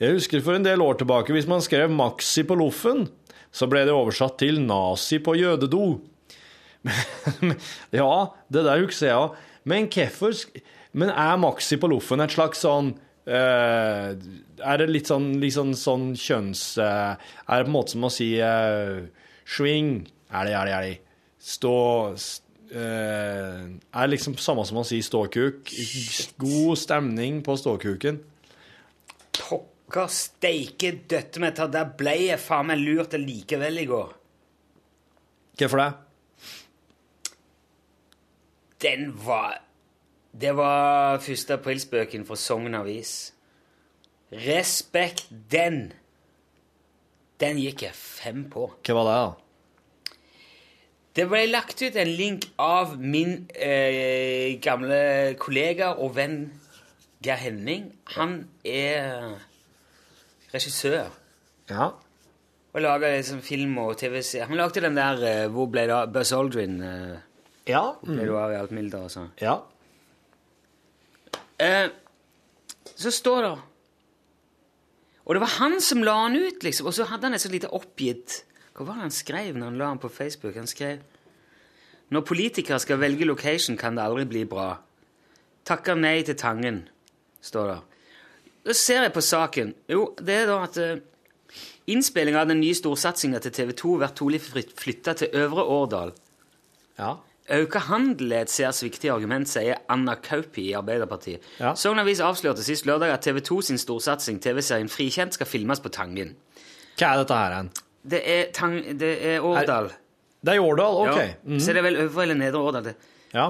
[0.00, 3.04] Jeg husker for en del år tilbake hvis man skrev Maxi på loffen,
[3.52, 6.00] så ble det oversatt til nazi på jødedo.
[8.00, 8.12] ja,
[8.48, 9.38] det der husker jeg òg.
[9.68, 10.32] Men hvorfor
[10.92, 12.94] Men er Maxi på loffen et slags sånn
[13.30, 14.16] Uh,
[14.58, 16.62] Er det litt sånn, litt sånn, kjønns...
[16.80, 17.14] Uh,
[17.46, 19.04] er det på en måte som å si uh,
[19.46, 20.00] swing?
[20.32, 20.96] Er det, er det, er det.
[21.40, 21.74] Stå
[22.70, 25.70] Er det liksom samme som å si ståkuk?
[26.42, 28.20] God stemning på ståkuken.
[29.90, 34.12] Pokker steike døtte meg til, der ble jeg faen meg lurt likevel i går.
[35.58, 35.88] Hvorfor det?
[38.86, 39.58] Den var
[40.30, 43.32] Det var første aprilspøken fra Sogn Avis.
[44.30, 45.92] Respekt den!
[47.42, 48.68] Den gikk jeg fem på.
[48.86, 50.14] Hva var det, da?
[51.18, 56.44] Det ble lagt ut en link av min eh, gamle kollega og venn
[57.26, 57.90] Geir Henning.
[58.14, 59.49] Han er
[60.54, 61.10] regissør.
[61.70, 61.90] Ja.
[62.74, 64.46] Og laga liksom film og TV-serie.
[64.46, 66.80] Han lagde den der eh, Hvor ble det av Buzz Aldrin?
[66.82, 67.16] eh,
[67.66, 67.82] Ja.
[68.00, 69.30] Hvor ble du av i alt milder og sånn?
[69.42, 69.56] Ja.
[71.60, 71.88] Eh,
[72.96, 73.50] så står det
[75.26, 76.86] Og det var han som la han ut, liksom.
[76.88, 78.40] Og så hadde han et så lite oppgitt
[78.74, 80.54] Hva var det han skrev når han la han på Facebook?
[80.56, 81.02] Han skrev
[82.10, 84.72] Når politikere skal velge location, kan det aldri bli bra.
[85.64, 86.80] Takker nei til Tangen,
[87.40, 87.76] står det.
[88.66, 89.72] Da ser jeg på saken.
[89.88, 94.14] Jo, det er da at uh, innspillinga av den nye storsatsinga til TV 2 blir
[94.16, 96.12] trolig flytta til Øvre Årdal.
[97.00, 97.14] Ja.
[97.50, 101.42] Auka handel er et særs viktig argument, sier Anna Kaupi i Arbeiderpartiet.
[101.58, 101.72] Ja.
[101.74, 105.90] Sogn Avis avslørte sist lørdag at TV 2 sin storsatsing, TV-serien Frikjent, skal filmes på
[105.90, 106.36] Tangen.
[107.00, 107.72] Hva er dette her hen?
[108.10, 109.90] Det er, tang, det er Årdal.
[110.40, 111.00] Det er i Årdal?
[111.08, 111.16] OK.
[111.18, 111.26] Ja.
[111.42, 111.58] Mhm.
[111.60, 112.84] Så det er vel Øvre eller Nedre Årdal.
[112.84, 112.94] det.
[113.34, 113.48] Ja.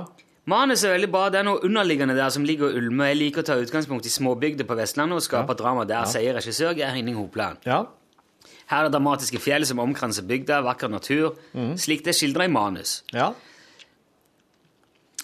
[0.51, 1.29] Manus er veldig bra.
[1.31, 3.13] Det er noe underliggende der som ligger og ulmer.
[3.13, 6.75] Jeg liker å ta utgangspunkt i småbygder på Vestlandet og skape drama der, sier regissør
[6.79, 7.63] Geir Henning Hopland.
[7.69, 7.85] Ja.
[8.71, 11.39] Her er det dramatiske fjell som omkranser bygda, vakker natur.
[11.79, 13.01] Slik det er skildra i manus.
[13.15, 13.33] Ja.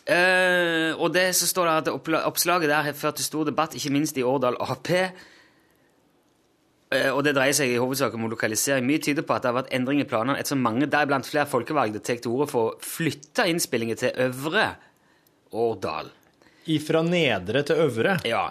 [0.06, 1.88] Uh, og det så står det at
[2.28, 4.90] oppslaget der har ført til stor debatt, ikke minst i Årdal Ap.
[6.94, 8.86] Uh, og det dreier seg i hovedsak om lokalisering.
[8.86, 12.04] Mye tyder på at det har vært endring i planene ettersom mange, deriblant flere folkevalgte,
[12.06, 14.68] tar til orde for å flytte innspillinger til Øvre
[15.52, 16.10] Årdal.
[16.66, 18.16] Ifra nedre til øvre.
[18.26, 18.48] Ja,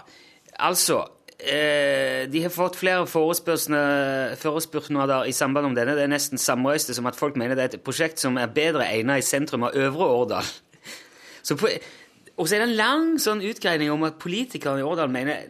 [0.59, 1.01] altså
[1.39, 5.95] eh, De har fått flere forespørsler- i samband om denne.
[5.95, 8.87] Det er nesten samrøyste som at folk mener det er et prosjekt som er bedre
[8.87, 10.45] egnet i sentrum av Øvre Årdal.
[12.35, 15.45] Og så er det en lang sånn utgreining om at politikerne i Årdal mener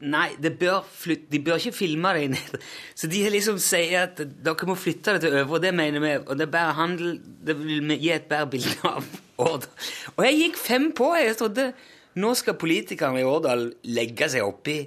[0.00, 2.36] Nei, det bør flyt- de bør ikke filme det inn.
[2.98, 6.12] Så de liksom sier at dere må flytte det til Øvre, og det mener vi.
[6.24, 9.06] Og det er bare handel Det vil gi et bedre bilde av
[9.46, 9.70] Årdal.
[10.16, 11.12] Og jeg gikk fem på.
[11.20, 11.68] Jeg trodde
[12.14, 14.80] nå skal politikerne i Årdal legge seg oppi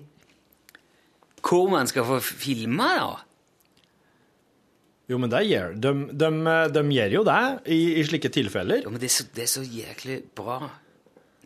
[1.48, 3.14] hvor man skal få filme, da.
[5.08, 6.30] Jo, men det gjør de, de,
[6.76, 7.38] de gjør jo det
[7.72, 8.82] i, i slike tilfeller.
[8.84, 10.58] Jo, men det er, så, det er så jæklig bra.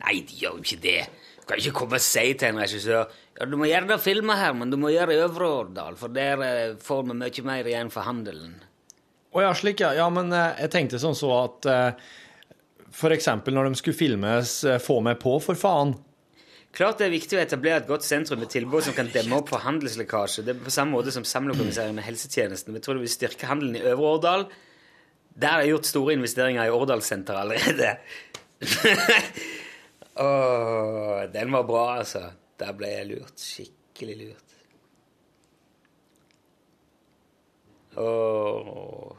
[0.02, 0.96] Nei, de gjør jo ikke det.
[1.38, 4.54] Du kan ikke komme og si til en regissør ja, du må gjerne filme her,
[4.54, 7.70] men du må gjøre det i Øvre Årdal, for der eh, får vi mye mer
[7.72, 8.60] igjen for handelen.
[9.32, 9.96] Å ja, slik, ja.
[9.98, 12.12] Ja, men eh, jeg tenkte sånn så at eh,
[13.16, 15.96] eksempel når de skulle filmes eh, Få meg på, for faen.
[16.76, 19.50] Klart det er viktig å etablere et godt sentrum med tilbud som kan demme opp
[19.52, 20.46] for handelslekkasje.
[20.46, 22.78] Det er på samme måte som samlokalisering med helsetjenesten.
[22.78, 24.46] Vi tror det vil styrke handelen i Øvre Årdal.
[25.34, 27.96] Der er det gjort store investeringer i Årdalssenteret allerede.
[30.28, 32.24] Åh, den var bra, altså.
[32.62, 33.42] Der ble jeg lurt.
[33.42, 34.58] Skikkelig lurt.
[37.98, 39.18] Åh.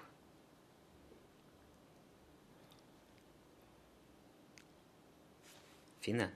[6.03, 6.31] Finne.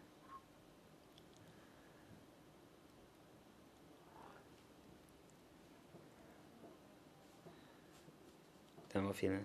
[8.97, 9.07] den.
[9.07, 9.45] Var fin.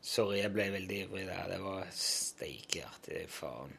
[0.00, 1.48] Sorry, jeg ble veldig ivrig der.
[1.50, 3.26] Det var steikeartig.
[3.32, 3.74] Faen.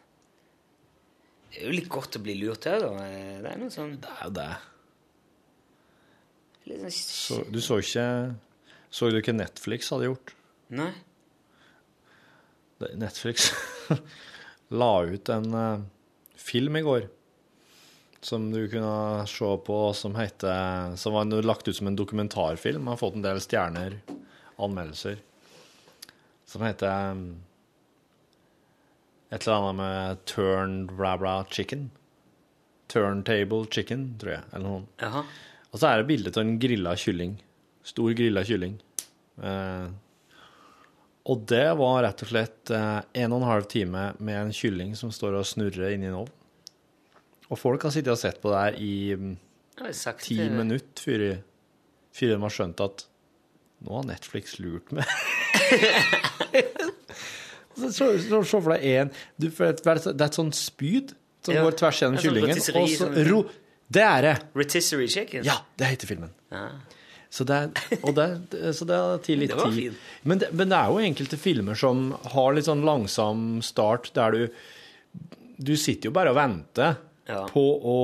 [1.47, 3.05] Det er jo litt godt å bli lurt òg, da.
[3.43, 4.49] Det er noe sånn Det er jo det.
[6.67, 8.07] sånn Så, du så ikke
[8.91, 10.33] Så du ikke Netflix hadde gjort?
[10.75, 10.91] Nei?
[12.99, 13.51] Netflix
[14.81, 15.85] la ut en uh,
[16.37, 17.07] film i går
[18.27, 22.87] som du kunne se på, som heter Som var lagt ut som en dokumentarfilm.
[22.87, 23.99] Har fått en del stjerner,
[24.57, 25.21] anmeldelser.
[26.45, 27.23] Som heter um,
[29.29, 31.89] et eller annet med turned bla chicken.
[32.87, 34.43] Turntable chicken, tror jeg.
[34.53, 34.83] Eller noe.
[35.01, 35.23] Jaha.
[35.73, 37.33] Og så er det bilde av en grilla kylling.
[37.87, 38.77] Stor grilla kylling.
[39.43, 39.89] Eh,
[41.27, 44.95] og det var rett og slett eh, en og en halv time med en kylling
[44.95, 46.31] som står og snurrer inni en ovn.
[47.51, 49.35] Og folk har sittet og sett på det her i mm,
[49.95, 50.49] sagt ti det.
[50.55, 51.25] minutter før,
[52.15, 53.05] før de har skjønt at
[53.83, 55.07] nå har Netflix lurt meg.
[57.77, 61.13] så, så, så, så for deg én det, er, et sånt spyd
[61.45, 61.63] som Ja.
[61.63, 62.61] går tvers gjennom sånn kyllingen.
[62.81, 63.41] Og så ro...
[63.87, 64.35] Det er det!
[64.57, 65.45] Rotisserie chicken?
[65.47, 66.33] Ja, det heter filmen.
[66.51, 66.65] Ja.
[67.31, 68.25] Så det, er- og det,
[68.75, 69.95] så det er til litt tid.
[70.27, 74.35] Men det, men det er jo enkelte filmer som har litt sånn langsom start, der
[74.35, 74.41] du
[75.57, 76.97] Du sitter jo bare og venter
[77.27, 77.41] Ja.
[77.49, 77.95] på å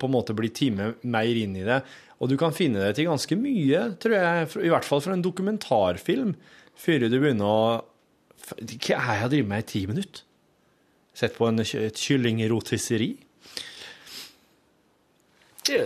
[0.00, 1.82] på en måte bli time mer inn i det.
[2.22, 5.22] Og du kan finne det til ganske mye, tror jeg, i hvert fall for en
[5.22, 6.32] dokumentarfilm,
[6.78, 7.84] før du begynner å
[8.58, 10.24] Hva er jeg drevet med i ti minutter?
[11.14, 13.10] Sett på en, et kyllingrotisseri?
[15.68, 15.76] Du,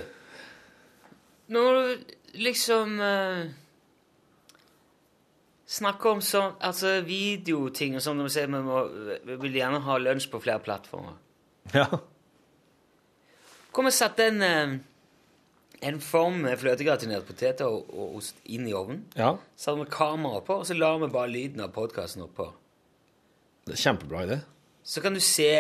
[1.53, 3.45] når du liksom uh,
[5.67, 8.83] snakker om sånn Altså videoting og sånn, når vi sier vi, må,
[9.29, 11.19] vi vil gjerne ha lunsj på flere plattformer
[11.75, 11.87] Ja.
[13.77, 14.77] Kom og sett en, eh,
[15.83, 19.05] en form med fløtegratinert poteter og, og ost inn i ovnen.
[19.17, 19.35] ja.
[19.57, 22.51] Så hadde vi kamera på, og så la vi bare lyden av podkasten oppå.
[23.67, 24.39] Det er Kjempebra idé.
[24.85, 25.51] Så kan du se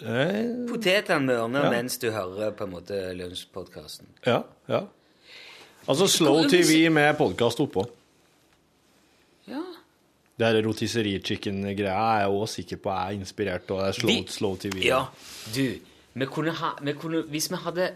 [0.00, 1.70] Eh, potetene mørne Ja.
[1.70, 4.06] mens du hører på en måte lunsjpodkasten.
[4.26, 4.38] Ja,
[4.68, 4.86] ja.
[5.86, 7.84] Altså Slow TV med podkast oppå.
[9.46, 9.60] Ja.
[10.38, 14.80] Det her rotisserie chicken-greia er jeg òg sikker på er inspirert av slow, slow TV.
[14.86, 15.02] Ja,
[15.54, 15.78] du,
[16.14, 17.90] vi kunne ha vi kunne, Hvis vi hadde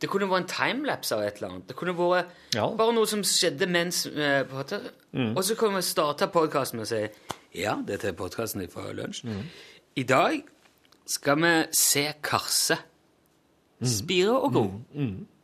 [0.00, 1.66] Det kunne vært en timelapse av et eller annet.
[1.68, 2.68] Det kunne vært Ja.
[2.76, 4.44] bare noe som skjedde mens eh.
[5.12, 5.36] Mm.
[5.36, 7.08] Og så kan vi starte podkasten med å si
[7.54, 9.24] Ja, dette er podkasten fra lunsj.
[9.24, 9.42] Mm.
[9.96, 10.42] I dag
[11.06, 12.78] skal vi se Karse
[13.80, 13.86] Mm.
[13.86, 14.64] spire og gro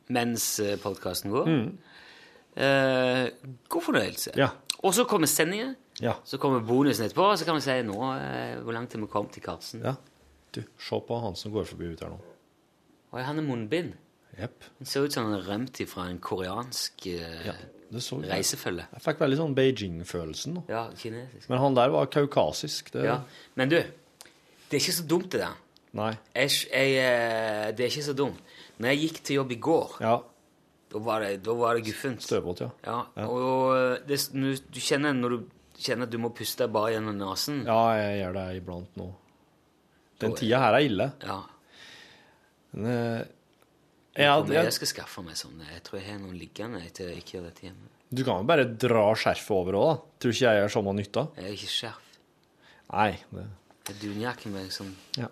[0.09, 1.47] mens podkasten går.
[2.57, 3.29] Eh,
[3.69, 4.31] god fornøyelse.
[4.37, 4.49] Ja.
[4.83, 5.77] Og så kommer sendingen.
[6.03, 6.13] Ja.
[6.25, 9.07] Så kommer bonusen etterpå, og så kan vi si nå eh, hvor langt har vi
[9.07, 9.83] kommet til Karsten.
[9.85, 9.95] ja.
[10.55, 12.19] Du, se på han som går forbi ut her nå.
[13.13, 13.95] Og han har munnbind.
[14.39, 14.65] Jepp.
[14.81, 17.55] Det ser ut som han har rømt fra en koreansk eh, Ja,
[17.95, 18.87] reisefølge.
[18.97, 20.57] Jeg fikk veldig sånn Beijing-følelsen.
[20.69, 21.49] Ja, kinesisk.
[21.53, 22.91] Men han der var kaukasisk.
[22.93, 23.21] Det, Ja.
[23.55, 25.55] Men du, det er ikke så dumt, det der.
[25.95, 26.11] Nei.
[26.35, 28.41] Jeg, jeg, eh, det er ikke så dumt.
[28.83, 30.17] Når jeg gikk til jobb i går, Ja.
[30.91, 32.23] da var det, da var det guffent.
[32.23, 32.71] Støvbåt, ja.
[32.85, 33.27] Ja, Ja.
[33.29, 35.45] og det, du, du kjenner når du
[35.79, 37.63] kjenner at du må puste bare gjennom nesen.
[37.67, 39.13] Ja, jeg gjør det iblant nå.
[40.23, 41.13] Den tida her er ille.
[41.23, 41.41] Ja.
[42.73, 43.25] Men,
[44.15, 45.59] eh, det, jeg, skal skaffe meg sånn.
[45.73, 47.93] Jeg tror jeg har noen liggende etter jeg ikke gjør dette hjemme.
[48.15, 50.17] du kan jo bare dra skjerfet over òg, da.
[50.23, 51.29] Tror ikke jeg gjør samme nytta.
[51.37, 52.01] Jeg har ikke skjerf.
[52.95, 53.13] Nei.
[53.35, 53.47] Det,
[53.85, 55.31] Det er dunjakke med sånn ja.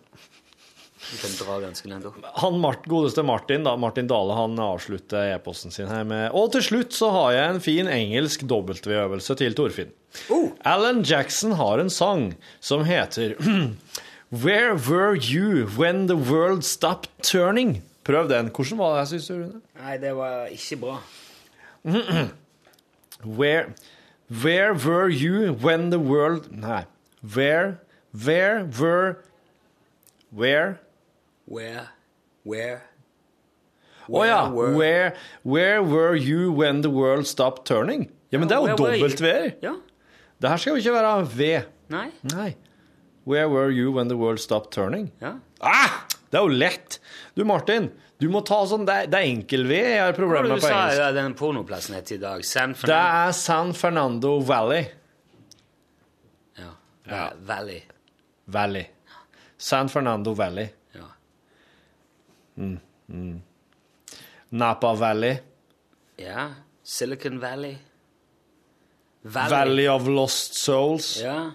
[1.03, 2.19] Du kan dra ganske langt opp.
[2.39, 6.63] Han Mart, godeste Martin, da, Martin Dale, han avslutter e-posten sin her med Og til
[6.63, 9.91] slutt så har jeg en fin engelsk W-øvelse til Torfinn.
[10.69, 13.35] Alan Jackson har en sang som heter
[14.45, 17.83] Where were you when the world stopped turning?
[18.05, 18.49] Prøv den.
[18.51, 19.35] Hvordan var det, syns du?
[19.35, 19.61] Rune?
[19.79, 20.97] Nei, det var ikke bra.
[23.25, 23.75] Where,
[24.29, 26.85] where were you when the world Nei.
[27.23, 27.79] Where,
[28.13, 29.17] where were
[30.31, 30.81] Where
[31.47, 31.89] Where
[32.45, 32.81] Where
[34.09, 34.49] Å ja.
[34.51, 38.09] were- Where, where were you when the world stopped turning?
[38.33, 38.77] Ja, men det er jo you?
[38.77, 39.53] dobbelt-V-er.
[39.63, 39.75] Ja.
[40.43, 41.49] Det her skal jo ikke være V.
[41.89, 42.09] Nei.
[42.33, 42.57] Nei.
[43.25, 45.13] Where were you when the world stopped turning?
[45.21, 45.35] Ja.
[45.61, 46.03] Ah!
[46.33, 46.97] Det er jo lett!
[47.37, 50.63] Du, Martin, du må ta sånn Det det er enkel-V jeg har Hva problemer med
[50.63, 51.01] på sa engelsk.
[51.03, 52.45] ja, den pornoplassen het i dag?
[52.49, 54.87] San Det er San Fernando Valley.
[56.57, 56.71] Ja.
[57.11, 57.23] Ja.
[57.53, 57.83] Valley.
[58.47, 58.87] Valley.
[59.59, 60.69] San Fernando Valley.
[60.97, 61.09] Ja.
[62.57, 62.79] Mm.
[63.13, 63.43] Mm.
[64.51, 65.37] Napa Valley.
[66.19, 66.51] ja.
[66.85, 67.77] Silicon Valley.
[69.23, 71.21] Valley of Lost Souls.
[71.23, 71.53] Ja.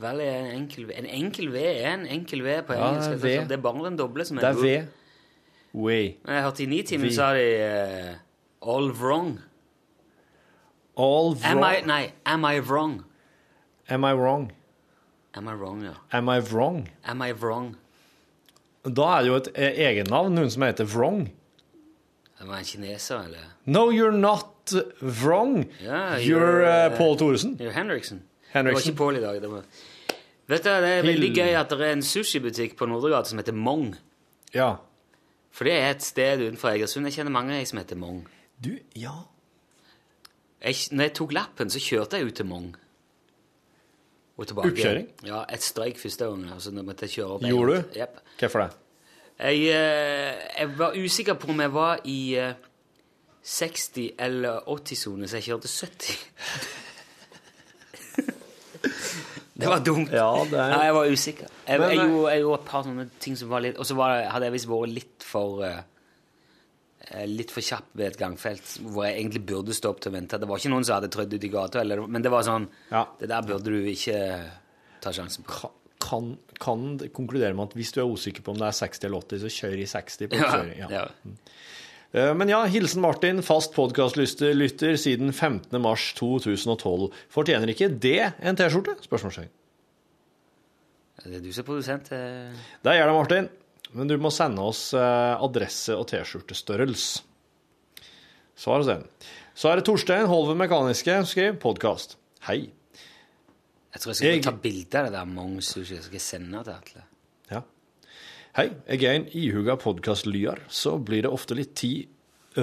[0.00, 0.94] Er en enkel V.
[0.96, 3.22] En enkel V er en enkel V på Ja, engelsk.
[3.22, 3.34] V.
[3.48, 4.86] Det er bare den doble som er Det er V.
[5.74, 6.16] Way.
[6.26, 9.38] Jeg hørte i Nitimen sa de uh, all wrong.
[10.96, 11.58] All Am.
[11.58, 13.04] I, nei, am I wrong?
[13.88, 14.52] Am I wrong?
[15.34, 15.94] Am I wrong, ja.
[16.12, 16.88] Am I wrong?
[17.04, 17.76] Am I wrong?
[18.84, 21.28] Da er det jo et eh, egennavn, noen som heter Wrong.
[22.40, 23.50] Det man kineser, eller?
[23.64, 24.72] No, you're not
[25.22, 25.66] wrong.
[25.82, 27.58] Yeah, you're uh, eh, Paul Thoresen.
[27.60, 28.22] You're Henriksen.
[28.50, 28.64] Henriksen.
[28.64, 29.42] Det var ikke Paul i dag.
[29.42, 29.62] Det var...
[30.50, 33.54] Vet du, det er veldig gøy at det er en sushibutikk på Nordregata som heter
[33.54, 33.92] Mong.
[34.54, 34.72] Ja.
[35.54, 37.06] For det er et sted utenfor Egersund.
[37.06, 38.24] Jeg kjenner mange jeg som heter Mong.
[38.58, 39.14] Du, ja.
[40.60, 42.68] Jeg, når jeg tok lappen, så kjørte jeg ut til Mong.
[44.40, 44.72] Og tilbake.
[44.72, 45.08] Oppkjøring?
[45.28, 46.50] Ja, et streik første gangen.
[46.52, 47.46] Altså, nå måtte jeg kjøre opp.
[47.46, 47.98] Gjorde du?
[48.00, 48.20] Yep.
[48.40, 48.70] Hvorfor det?
[49.40, 52.54] Jeg, eh, jeg var usikker på om jeg var i eh,
[53.44, 56.18] 60- eller 80-sone, så jeg kjørte 70.
[59.60, 60.10] det var dumt.
[60.14, 61.48] Ja, det er- Nei, jeg var usikker.
[61.66, 63.86] Jeg, Men, jeg, jeg, gjorde, jeg gjorde et par sånne ting som var litt Og
[63.86, 65.80] så var hadde jeg visst vært litt for eh,
[67.10, 70.16] eh, Litt for kjapp ved et gangfelt hvor jeg egentlig burde stå opp til å
[70.16, 70.38] vente.
[70.40, 72.68] Det var ikke noen som hadde trødd ut i gata, eller, men det var sånn
[73.20, 74.18] Det der burde du ikke
[75.00, 75.70] ta sjansen på.
[76.00, 79.20] Kan, kan konkludere med at hvis du er usikker på om det er 60 eller
[79.20, 80.78] 80, så kjør i 60 på Ja, oppkjøring.
[80.80, 80.88] Ja.
[80.96, 81.04] ja.
[82.12, 85.80] Eh, Men ja, hilsen Martin, fast podkastlytter lytter siden 15.
[85.82, 87.10] mars 2012.
[87.30, 88.96] Fortjener ikke det en T-skjorte?
[89.04, 89.50] Spørsmålstegn.
[91.20, 92.10] Det er du som er produsent.
[92.16, 92.52] eh.
[92.82, 93.48] Det gjør det, Martin.
[93.92, 97.22] Men du må sende oss eh, adresse og T-skjortestørrelse.
[98.60, 99.04] Svar oss den.
[99.56, 102.16] Så er det Torstein Holven Mekaniske som skriver podkast.
[102.48, 102.70] Hei.
[103.92, 106.20] Jeg tror jeg skal Jeg- ta bilde av det der Mong Sushi og skal det
[106.22, 107.02] sende til Atle.
[108.50, 112.08] Hei, jeg er en ihuga podkastlyar, så blir det ofte litt tid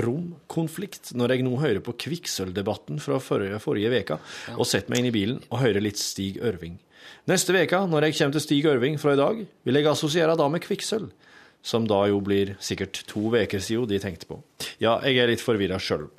[0.04, 4.18] rom konflikt når jeg nå hører på kvikksølvdebatten fra forrige, forrige veka,
[4.60, 6.74] og setter meg inn i bilen og hører litt Stig Ørving.
[7.32, 10.50] Neste veka, når jeg kommer til Stig Ørving fra i dag, vil jeg assosiere da
[10.52, 11.08] med kvikksølv,
[11.64, 14.42] som da jo blir sikkert to veker siden de tenkte på.
[14.84, 16.10] Ja, jeg er litt forvirra sjøl.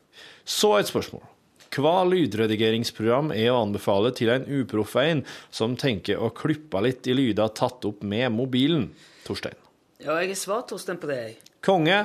[0.49, 1.29] Så et spørsmål.
[1.77, 5.21] Hva lydredigeringsprogram er å anbefale til en uproff en
[5.53, 8.89] som tenker å klippe litt i lyder tatt opp med mobilen?
[9.29, 9.59] Torstein.
[9.99, 11.20] Ja, jeg har svart Torstein på det.
[11.22, 11.39] jeg.
[11.64, 12.03] Konge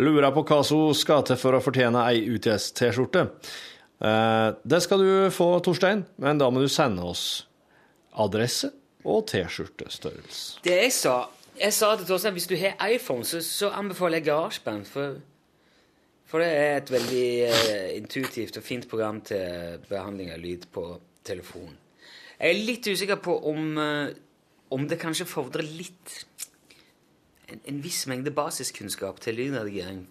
[0.00, 3.28] lurer på hva som skal til for å fortjene ei UTS-T-skjorte.
[4.04, 7.44] Eh, det skal du få, Torstein, men da må du sende oss
[8.20, 8.72] adresse
[9.04, 10.60] og T-skjortestørrelse.
[10.64, 11.16] Det jeg sa
[11.54, 14.88] Jeg sa til Torstein hvis du har iPhone, så, så anbefaler jeg GarageBand.
[14.90, 15.20] For,
[16.26, 20.88] for det er et veldig eh, intuitivt og fint program til behandling av lyd på
[21.22, 21.76] telefon.
[22.40, 24.16] Jeg er litt usikker på om, eh,
[24.74, 26.24] om det kanskje fordrer litt
[27.54, 30.04] en, en viss mengde basiskunnskap til lydredigering.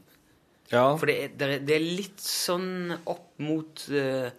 [0.71, 0.85] Ja.
[0.97, 4.31] For det er, det, er, det er litt sånn opp mot eh,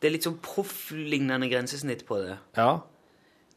[0.00, 2.38] Det er litt sånn profflignende grensesnitt på det.
[2.56, 2.78] Ja.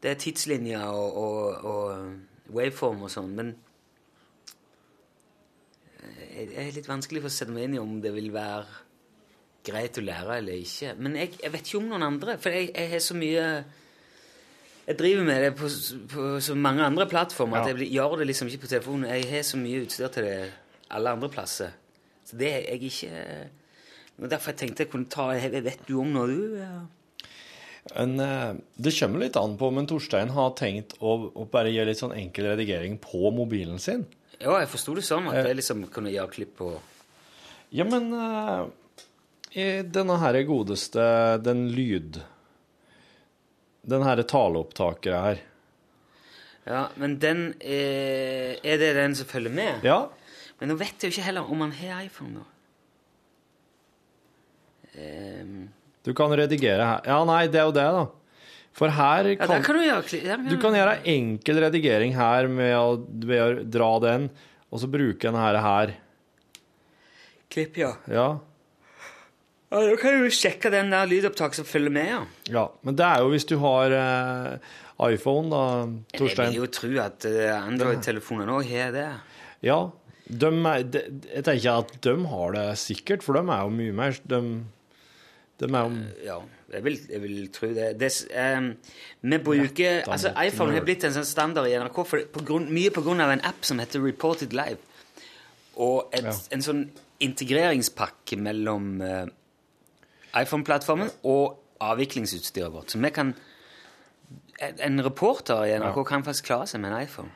[0.02, 3.54] Det er tidslinjer og, og, og waveform og sånn, men
[6.02, 8.84] eh, det er litt vanskelig for å sette meg inn i om det vil være
[9.68, 10.94] greit å lære eller ikke.
[11.02, 13.48] Men jeg, jeg vet ikke om noen andre, for jeg, jeg har så mye
[14.88, 15.68] Jeg driver med det på,
[16.14, 19.10] på så mange andre plattformer at jeg blir- gjør det liksom ikke på telefonen.
[19.12, 20.52] Jeg har så mye utstyr til det
[20.96, 21.74] alle andre plasser.
[22.26, 23.10] Så det er jeg ikke
[24.18, 26.56] Det derfor jeg tenkte jeg kunne ta Vet du om noe, du?
[26.58, 26.80] Ja.
[28.02, 31.92] En, eh, det kommer litt an på men Torstein har tenkt å, å bare gjøre
[31.92, 34.06] litt sånn enkel redigering på mobilen sin.
[34.42, 36.72] Ja, jeg forsto det sånn at jeg liksom kunne gjøre klipp på
[37.72, 38.66] Ja, men eh,
[39.60, 42.20] i denne her godeste, den lyd...
[43.88, 45.44] Den herre taleopptakeren her.
[46.68, 49.86] Ja, men den er, er det den som følger med?
[49.88, 50.02] Ja.
[50.60, 52.46] Men nå vet jeg jo ikke heller om han har iPhone, da.
[54.98, 55.68] Um.
[56.04, 57.02] Du kan redigere her.
[57.06, 58.06] Ja, nei, det er jo det, da.
[58.78, 62.14] For her ja, der kan, kan du gjøre kli- der du kan gjøre enkel redigering
[62.14, 62.92] her med å,
[63.26, 64.28] ved å dra den,
[64.70, 65.58] og så bruke den her.
[65.64, 65.96] her.
[67.50, 67.96] klipp, ja.
[68.12, 68.28] Ja.
[69.68, 72.20] Ja, Da kan du sjekke den der lydopptaket som følger med, ja.
[72.54, 72.66] ja.
[72.88, 75.64] Men det er jo hvis du har uh, iPhone, da,
[76.16, 76.54] Torstein.
[76.54, 79.08] Jeg vil jo tro at uh, Android-telefoner òg har det.
[79.68, 79.82] Ja.
[80.28, 81.02] De de,
[81.34, 84.40] jeg tenker at de har det sikkert, for de er jo mye mer De,
[85.60, 86.40] de er jo Ja,
[86.74, 87.86] jeg vil, jeg vil tro det.
[88.00, 88.74] det ehm,
[89.22, 92.92] vi bruker Altså, iPhone har blitt en sånn standard i NRK for, på grunn, mye
[92.92, 94.80] av en app som heter Reported Live.
[95.80, 96.36] Og et, Ja.
[96.52, 96.84] en sånn
[97.24, 99.26] integreringspakke mellom eh,
[100.44, 102.90] iPhone-plattformen og avviklingsutstyret vårt.
[102.94, 103.34] Så vi kan
[104.82, 107.30] En reporter i NRK kan faktisk klare seg med en iPhone.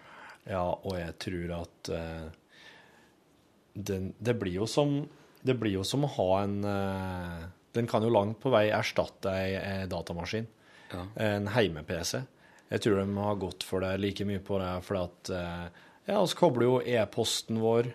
[0.49, 2.31] Ja, og jeg tror at uh,
[3.77, 4.95] den, det blir jo som
[5.45, 7.43] Det blir jo som å ha en uh,
[7.77, 10.47] Den kan jo langt på vei erstatte ei, ei datamaskin.
[10.91, 11.05] Ja.
[11.23, 12.19] En heime-PC.
[12.71, 16.19] Jeg tror de har gått for det like mye på det fordi at uh, Ja,
[16.25, 17.93] vi kobler jo e-posten vår,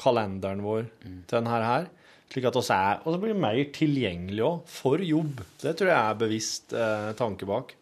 [0.00, 1.24] kalenderen vår, Mm.
[1.26, 1.90] til denne her.
[2.30, 5.42] Slik at oss er Og så blir det mer tilgjengelig òg, for jobb.
[5.62, 7.74] Det tror jeg er bevisst eh, tanke bak.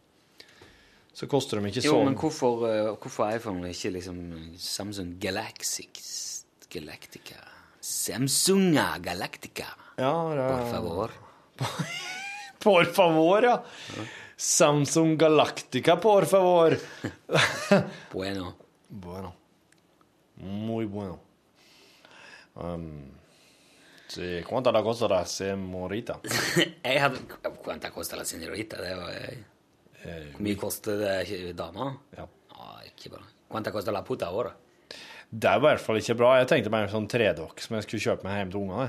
[1.12, 4.20] Så koster de ikke Jo, så men hvorfor, eh, hvorfor iPhone og ikke liksom
[4.56, 5.88] Samsung Galaxy
[6.70, 7.40] Galactica?
[7.80, 9.68] Samsunga Galactica.
[9.98, 11.10] Ja, det Por favor.
[12.60, 13.58] Por favor, ja.
[14.36, 16.76] Samsung Galactica, por favor.
[18.12, 18.54] Bueno.
[18.88, 19.34] Bueno.
[20.36, 21.18] Muy bueno.
[22.54, 23.17] Um,
[24.08, 26.20] sí, ¿Cuánta la cosa la semorita?
[26.24, 27.20] Jeg hadde
[27.62, 28.80] Cuánta costa la señorita?
[28.82, 29.44] Det var jeg.
[30.32, 31.90] Hvor mye koster det dama?
[32.16, 32.24] Ja.
[32.24, 33.22] Å, ikke bra.
[33.50, 34.54] Cuánta costa la puta ahora?
[35.30, 36.36] Det er i hvert fall ikke bra.
[36.40, 38.86] Jeg tenkte meg en sånn tredokk som jeg skulle kjøpe meg hjem til ungene.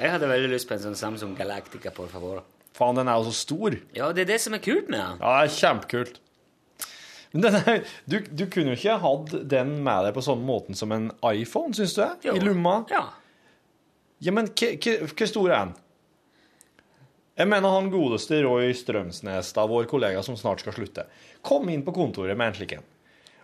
[0.00, 2.40] Jeg hadde veldig lyst på en sånn Samsung Galactica, por favor.
[2.76, 3.76] Faen, den er jo så stor.
[3.96, 5.20] Ja, det er det som er kult med den.
[5.22, 6.20] Ja, det er kjempekult.
[7.32, 10.78] Men den er, du, du kunne jo ikke hatt den med deg på sånn måten
[10.78, 12.02] som en iPhone, syns du?
[12.26, 12.34] Jo.
[12.34, 12.80] I lomma?
[12.90, 13.04] Ja.
[14.20, 15.76] Ja, men hvor stor er den?
[17.40, 21.06] Jeg mener han godeste Roy Strømsnes, da, vår kollega som snart skal slutte,
[21.46, 22.88] kom inn på kontoret med en slik en.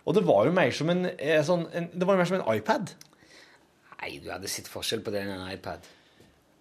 [0.05, 2.45] Og det var jo mer som en, eh, sånn, en, det var mer som en
[2.53, 2.93] iPad.
[3.97, 5.87] Nei, du hadde sett forskjell på den og en iPad.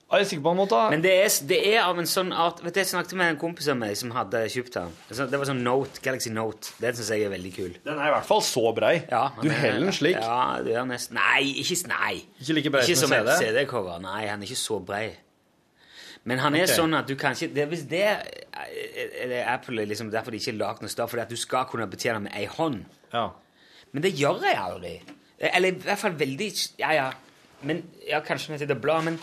[0.07, 2.61] Er sikker på han måtte ha Men det er, det er av en sånn art
[2.63, 4.93] Vet du, Jeg snakket med en kompis av meg som hadde kjøpt den.
[5.11, 6.77] Det var sånn Note, Galaxy Note.
[6.83, 7.73] Den syns jeg er veldig kul.
[7.83, 8.95] Den er i hvert fall så brei.
[9.11, 10.19] Ja, du er- heller den slik.
[10.21, 12.15] Ja, du gjør nesten Nei, ikke Nei.
[12.39, 13.33] Ikke like brei Ikke som CD.
[13.41, 13.99] CD-cover.
[14.05, 15.09] Nei, han er ikke så brei.
[16.27, 16.77] Men han er okay.
[16.77, 18.23] sånn at du kan ikke det, Hvis det er,
[19.27, 21.67] er Apple er liksom derfor de ikke har lagd noe større, fordi at du skal
[21.71, 22.85] kunne betjene med ei hånd.
[23.13, 23.29] Ja.
[23.93, 24.95] Men det gjør jeg aldri.
[25.39, 27.11] Eller i hvert fall veldig Ja, ja.
[27.63, 29.19] Men, ja, Kanskje når jeg sitter og blar, men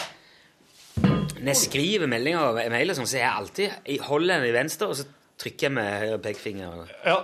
[1.01, 4.87] når jeg skriver meldinger og mailer, sånn, så jeg alltid jeg holder den i venstre,
[4.91, 5.05] og så
[5.41, 6.83] trykker jeg med høyre pekefinger.
[7.05, 7.17] Ja.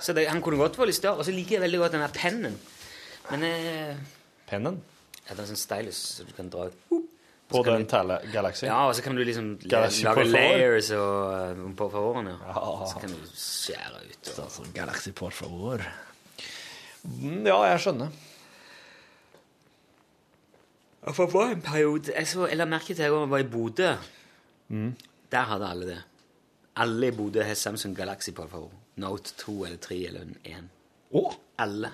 [0.00, 1.20] Så det, han kunne godt vært litt større.
[1.20, 2.54] Og så liker jeg veldig godt den der pennen.
[3.30, 3.96] Men eh,
[4.48, 4.78] Pennen?
[5.24, 7.02] ja, det er sånn stylus så du kan dra ut.
[7.52, 8.64] På den Tele Galaxy?
[8.66, 12.32] Ja, og så kan du liksom Galaxy lage layers og, uh, på favorene.
[12.40, 12.54] ja.
[12.56, 12.88] Ja.
[12.88, 14.30] Så kan du skjære ut.
[14.32, 15.84] Og, Sånn Galaxy, por favor.
[17.04, 18.08] Mm, Ja, jeg skjønner.
[21.04, 23.48] Og det var en periode Jeg, så, jeg la merke til at jeg var i
[23.48, 23.90] Bodø.
[24.68, 24.94] Mm.
[25.32, 25.98] Der hadde alle det.
[26.76, 28.72] Alle i Bodø har Samsung Galaxy på favor.
[28.96, 30.70] Note 2 eller 3 eller 1.
[31.12, 31.34] Oh.
[31.58, 31.90] Alle.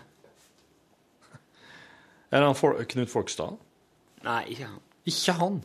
[2.31, 3.59] Er han For Knut Folkstad?
[4.23, 4.81] Nei, ikke han.
[5.09, 5.61] Ikke han.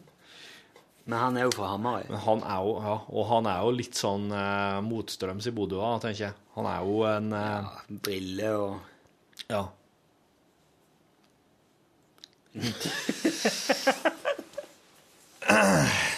[1.05, 2.07] Men han er jo fra Hamarøy.
[2.09, 5.83] Men han er jo, ja, og han er jo litt sånn eh, motstrøms i Bodø,
[6.01, 6.37] tenker jeg.
[6.55, 7.73] Han er jo en eh,
[8.07, 9.67] Briller og Ja.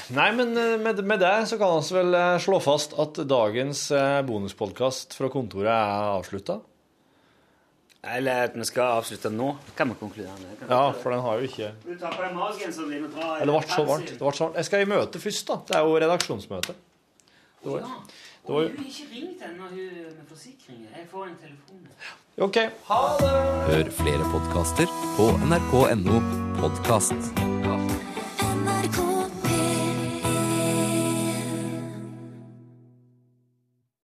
[0.07, 3.89] Nei, men eh, med, med det så kan vi vel eh, slå fast at dagens
[3.91, 6.59] eh, bonuspodkast fra kontoret er avslutta.
[8.07, 10.53] Eller at vi skal avslutte nå, kan vi konkludere med.
[10.61, 13.41] Kan Ja, for den har jo ikke Du tar på deg magenseren din og tar
[13.41, 14.13] Eller det ble så varmt.
[14.13, 14.59] Det ble så varmt.
[14.61, 15.57] Jeg skal i møte først, da.
[15.67, 16.77] Det er jo redaksjonsmøte.
[16.77, 17.91] Det var, Ja.
[18.47, 20.87] det var Hun har ikke ringt ennå, hun med forsikringer.
[21.01, 21.83] Jeg får en telefon.
[22.37, 22.57] OK.
[22.85, 23.29] Ha det!
[23.67, 26.19] Hør flere podkaster på nrk.no
[26.59, 27.31] podkast.